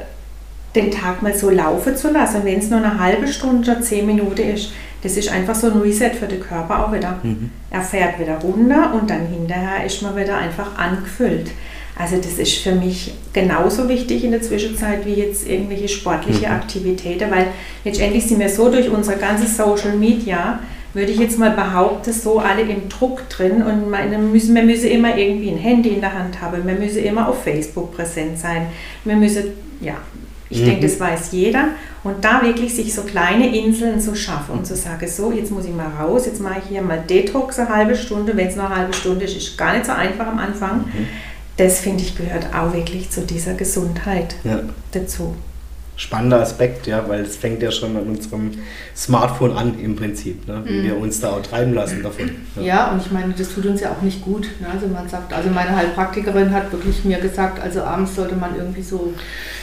den 0.78 0.92
Tag 0.92 1.22
mal 1.22 1.34
so 1.34 1.50
laufen 1.50 1.96
zu 1.96 2.12
lassen, 2.12 2.42
wenn 2.44 2.60
es 2.60 2.70
nur 2.70 2.80
eine 2.80 3.00
halbe 3.00 3.28
Stunde 3.28 3.72
oder 3.72 3.82
zehn 3.82 4.06
Minuten 4.06 4.50
ist. 4.50 4.72
Das 5.04 5.18
ist 5.18 5.32
einfach 5.32 5.56
so 5.56 5.68
ein 5.68 5.82
Reset 5.82 6.12
für 6.12 6.28
den 6.28 6.40
Körper 6.40 6.86
auch 6.86 6.94
wieder. 6.94 7.20
Mhm. 7.24 7.52
Er 7.70 7.82
fährt 7.82 8.20
wieder 8.20 8.38
runter 8.40 8.94
und 8.94 9.10
dann 9.10 9.28
hinterher 9.28 9.86
ist 9.86 10.02
man 10.02 10.16
wieder 10.16 10.38
einfach 10.38 10.78
angefüllt. 10.78 11.52
Also 12.00 12.18
das 12.18 12.34
ist 12.34 12.58
für 12.60 12.74
mich 12.74 13.13
genauso 13.34 13.90
wichtig 13.90 14.24
in 14.24 14.32
der 14.32 14.42
Zwischenzeit 14.42 15.06
wie 15.06 15.16
jetzt 15.16 15.48
irgendwelche 15.48 15.88
sportliche 15.88 16.48
mhm. 16.48 16.54
Aktivitäten, 16.54 17.32
weil 17.32 17.48
letztendlich 17.84 18.28
sind 18.28 18.40
wir 18.40 18.50
so 18.50 18.70
durch 18.70 18.90
unsere 18.90 19.18
ganze 19.18 19.48
Social 19.48 19.96
Media, 19.96 20.60
würde 20.94 21.12
ich 21.12 21.20
jetzt 21.20 21.40
mal 21.40 21.52
behaupten, 21.52 22.13
so 22.13 22.40
alle 22.40 22.62
im 22.62 22.90
Druck 22.90 23.28
drin 23.30 23.63
und 23.63 23.90
meine, 23.90 24.18
müssen, 24.18 24.56
wir 24.56 24.63
müssen 24.63 24.90
immer 24.90 25.18
irgendwie 25.18 25.50
ein 25.50 25.58
Handy 25.58 25.90
in 25.90 26.02
der 26.02 26.13
Hand 26.13 26.42
haben, 26.42 26.66
wir 26.66 26.76
müssen 26.76 27.04
immer 27.04 27.28
auf 27.30 27.44
Facebook 27.44 27.96
präsent 27.96 28.40
sein, 28.40 28.68
wir 29.04 29.16
müssen, 29.16 29.46
ja, 29.82 29.96
ich 30.50 30.62
mhm. 30.62 30.66
denke, 30.66 30.88
das 30.88 31.00
weiß 31.00 31.32
jeder. 31.32 31.70
Und 32.04 32.24
da 32.24 32.42
wirklich 32.42 32.74
sich 32.76 32.94
so 32.94 33.04
kleine 33.04 33.56
Inseln 33.58 34.00
zu 34.00 34.16
schaffen 34.16 34.60
und 34.60 34.66
zu 34.66 34.76
sagen, 34.76 35.08
so, 35.08 35.32
jetzt 35.32 35.52
muss 35.52 35.66
ich 35.66 35.74
mal 35.74 35.90
raus, 36.00 36.26
jetzt 36.26 36.42
mache 36.42 36.60
ich 36.60 36.70
hier 36.70 36.82
mal 36.82 37.04
Detox 37.08 37.60
eine 37.60 37.70
halbe 37.70 37.96
Stunde, 37.96 38.36
wenn 38.36 38.48
es 38.48 38.56
nur 38.56 38.66
eine 38.66 38.76
halbe 38.76 38.94
Stunde 38.94 39.26
ist, 39.26 39.36
ist 39.36 39.58
gar 39.58 39.74
nicht 39.74 39.86
so 39.86 39.92
einfach 39.92 40.28
am 40.28 40.40
Anfang. 40.40 40.78
Mhm. 40.80 41.08
das 41.58 41.80
finde 41.80 42.04
ich 42.04 42.16
gehört 42.16 42.54
auch 42.54 42.74
wirklich 42.74 43.10
zu 43.10 43.22
dieser 43.22 43.56
Gesundheit 43.56 44.36
Ja. 44.44 44.62
dazu. 44.92 45.36
Spannender 46.00 46.40
Aspekt, 46.42 46.86
ja, 46.86 47.04
weil 47.08 47.22
es 47.22 47.38
fängt 47.38 47.62
ja 47.64 47.72
schon 47.72 47.98
an 47.98 48.04
unserem 48.04 48.52
Smartphone 48.96 49.58
an 49.58 49.80
im 49.80 49.96
Prinzip, 49.96 50.48
ne? 50.48 50.62
wie 50.66 50.84
wir 50.84 50.96
uns 50.98 51.20
da 51.22 51.32
auch 51.32 51.42
treiben 51.42 51.74
lassen 51.74 52.04
davon. 52.04 52.30
Ja, 52.62 52.92
und 52.92 53.02
ich 53.04 53.12
meine, 53.12 53.34
das 53.36 53.50
tut 53.54 53.66
uns 53.66 53.82
ja 53.82 53.90
auch 53.92 54.02
nicht 54.04 54.22
gut. 54.24 54.44
Ne? 54.60 54.68
Also 54.72 54.86
man 54.88 55.10
sagt, 55.10 55.34
also 55.34 55.50
meine 55.50 55.76
Heilpraktikerin 55.76 56.54
hat 56.54 56.72
wirklich 56.72 57.04
mir 57.04 57.18
gesagt, 57.20 57.60
also 57.62 57.82
abends 57.82 58.16
sollte 58.16 58.36
man 58.36 58.56
irgendwie 58.56 58.84
so 58.84 59.12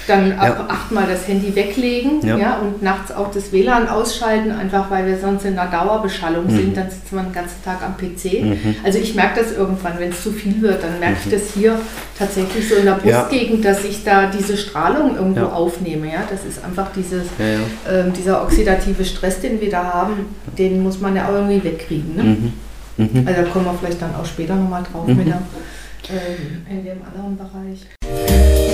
dann 0.09 0.33
ab 0.33 0.57
Ja. 0.59 0.67
achtmal 0.69 1.07
das 1.07 1.27
Handy 1.29 1.55
weglegen 1.55 2.21
Ja. 2.27 2.37
ja. 2.37 2.59
und 2.59 2.83
nachts 2.83 3.11
auch 3.13 3.31
das 3.31 3.53
WLAN 3.53 3.89
ausschalten, 3.89 4.51
einfach 4.51 4.91
weil 4.91 5.07
wir 5.07 5.17
sonst 5.19 5.45
in 5.47 5.57
einer 5.59 5.71
Dauerbeschallung 5.71 6.47
Mhm. 6.47 6.57
sind, 6.57 6.77
dann 6.77 6.91
sitzt 6.91 7.13
man 7.13 7.27
den 7.27 7.33
ganzen 7.33 7.63
Tag 7.65 7.79
am 7.83 7.97
PC. 7.97 8.57
Also 8.85 8.99
ich 8.99 9.15
merke 9.15 9.41
das 9.41 9.53
irgendwann, 9.53 9.99
wenn 9.99 10.11
es 10.11 10.23
zu 10.23 10.31
viel 10.33 10.61
wird, 10.61 10.83
dann 10.83 10.99
merke 11.01 11.17
ich 11.25 11.31
das 11.31 11.55
hier 11.55 11.79
tatsächlich 12.19 12.69
so 12.69 12.75
in 12.75 12.85
der 12.85 12.97
Mhm. 12.97 13.09
Ja. 13.09 13.21
Brustgegend, 13.23 13.65
dass 13.65 13.83
ich 13.85 14.05
da 14.05 14.27
diese 14.27 14.57
Strahlung 14.59 15.17
irgendwo 15.17 15.41
Ja. 15.41 15.53
aufnehme. 15.53 16.09
Ja? 16.09 16.24
Das 16.31 16.45
ist 16.45 16.65
einfach 16.65 16.89
dieses, 16.95 17.25
Ja, 17.39 17.45
ja. 17.47 17.59
ähm, 18.01 18.13
dieser 18.13 18.43
oxidative 18.43 19.05
Stress, 19.05 19.41
den 19.41 19.61
wir 19.61 19.71
da 19.71 19.85
haben, 19.85 20.13
den 20.59 20.83
muss 20.83 21.01
man 21.01 21.15
ja 21.17 21.27
auch 21.29 21.33
irgendwie 21.35 21.63
wegkriegen. 21.65 22.17
Ne? 22.17 22.23
Mhm. 22.23 22.53
Mhm. 22.97 23.27
Also 23.29 23.43
da 23.43 23.49
kommen 23.49 23.65
wir 23.67 23.75
vielleicht 23.75 24.01
dann 24.03 24.15
auch 24.15 24.25
später 24.27 24.55
nochmal 24.55 24.83
drauf 24.91 25.07
Mhm. 25.07 25.17
mit 25.17 25.27
der, 25.27 25.43
ähm, 26.11 26.67
in 26.71 26.85
dem 26.85 26.99
anderen 27.03 27.37
Bereich. 27.37 27.87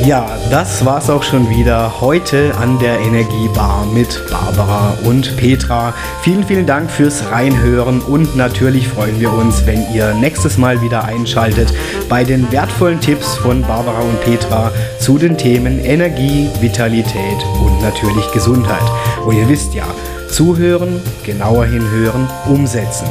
Ja, 0.04 0.26
das 0.50 0.84
war's 0.86 1.10
auch 1.10 1.22
schon 1.22 1.50
wieder 1.50 2.00
heute 2.00 2.54
an 2.56 2.78
der 2.78 3.00
Energiebar 3.00 3.84
mit 3.84 4.22
Barbara 4.30 4.96
und 5.04 5.36
Petra. 5.36 5.92
Vielen, 6.22 6.42
vielen 6.42 6.64
Dank 6.64 6.90
fürs 6.90 7.30
Reinhören 7.30 8.00
und 8.00 8.34
natürlich 8.34 8.88
freuen 8.88 9.20
wir 9.20 9.30
uns, 9.30 9.66
wenn 9.66 9.92
ihr 9.92 10.14
nächstes 10.14 10.56
Mal 10.56 10.80
wieder 10.80 11.04
einschaltet 11.04 11.74
bei 12.08 12.24
den 12.24 12.50
wertvollen 12.50 13.00
Tipps 13.00 13.36
von 13.36 13.60
Barbara 13.60 14.00
und 14.00 14.18
Petra 14.22 14.72
zu 14.98 15.18
den 15.18 15.36
Themen 15.36 15.78
Energie, 15.84 16.48
Vitalität 16.60 17.44
und 17.62 17.82
natürlich 17.82 18.32
Gesundheit. 18.32 18.90
Und 19.26 19.36
ihr 19.36 19.48
wisst 19.50 19.74
ja, 19.74 19.86
zuhören, 20.30 21.02
genauer 21.26 21.66
hinhören, 21.66 22.26
umsetzen. 22.48 23.06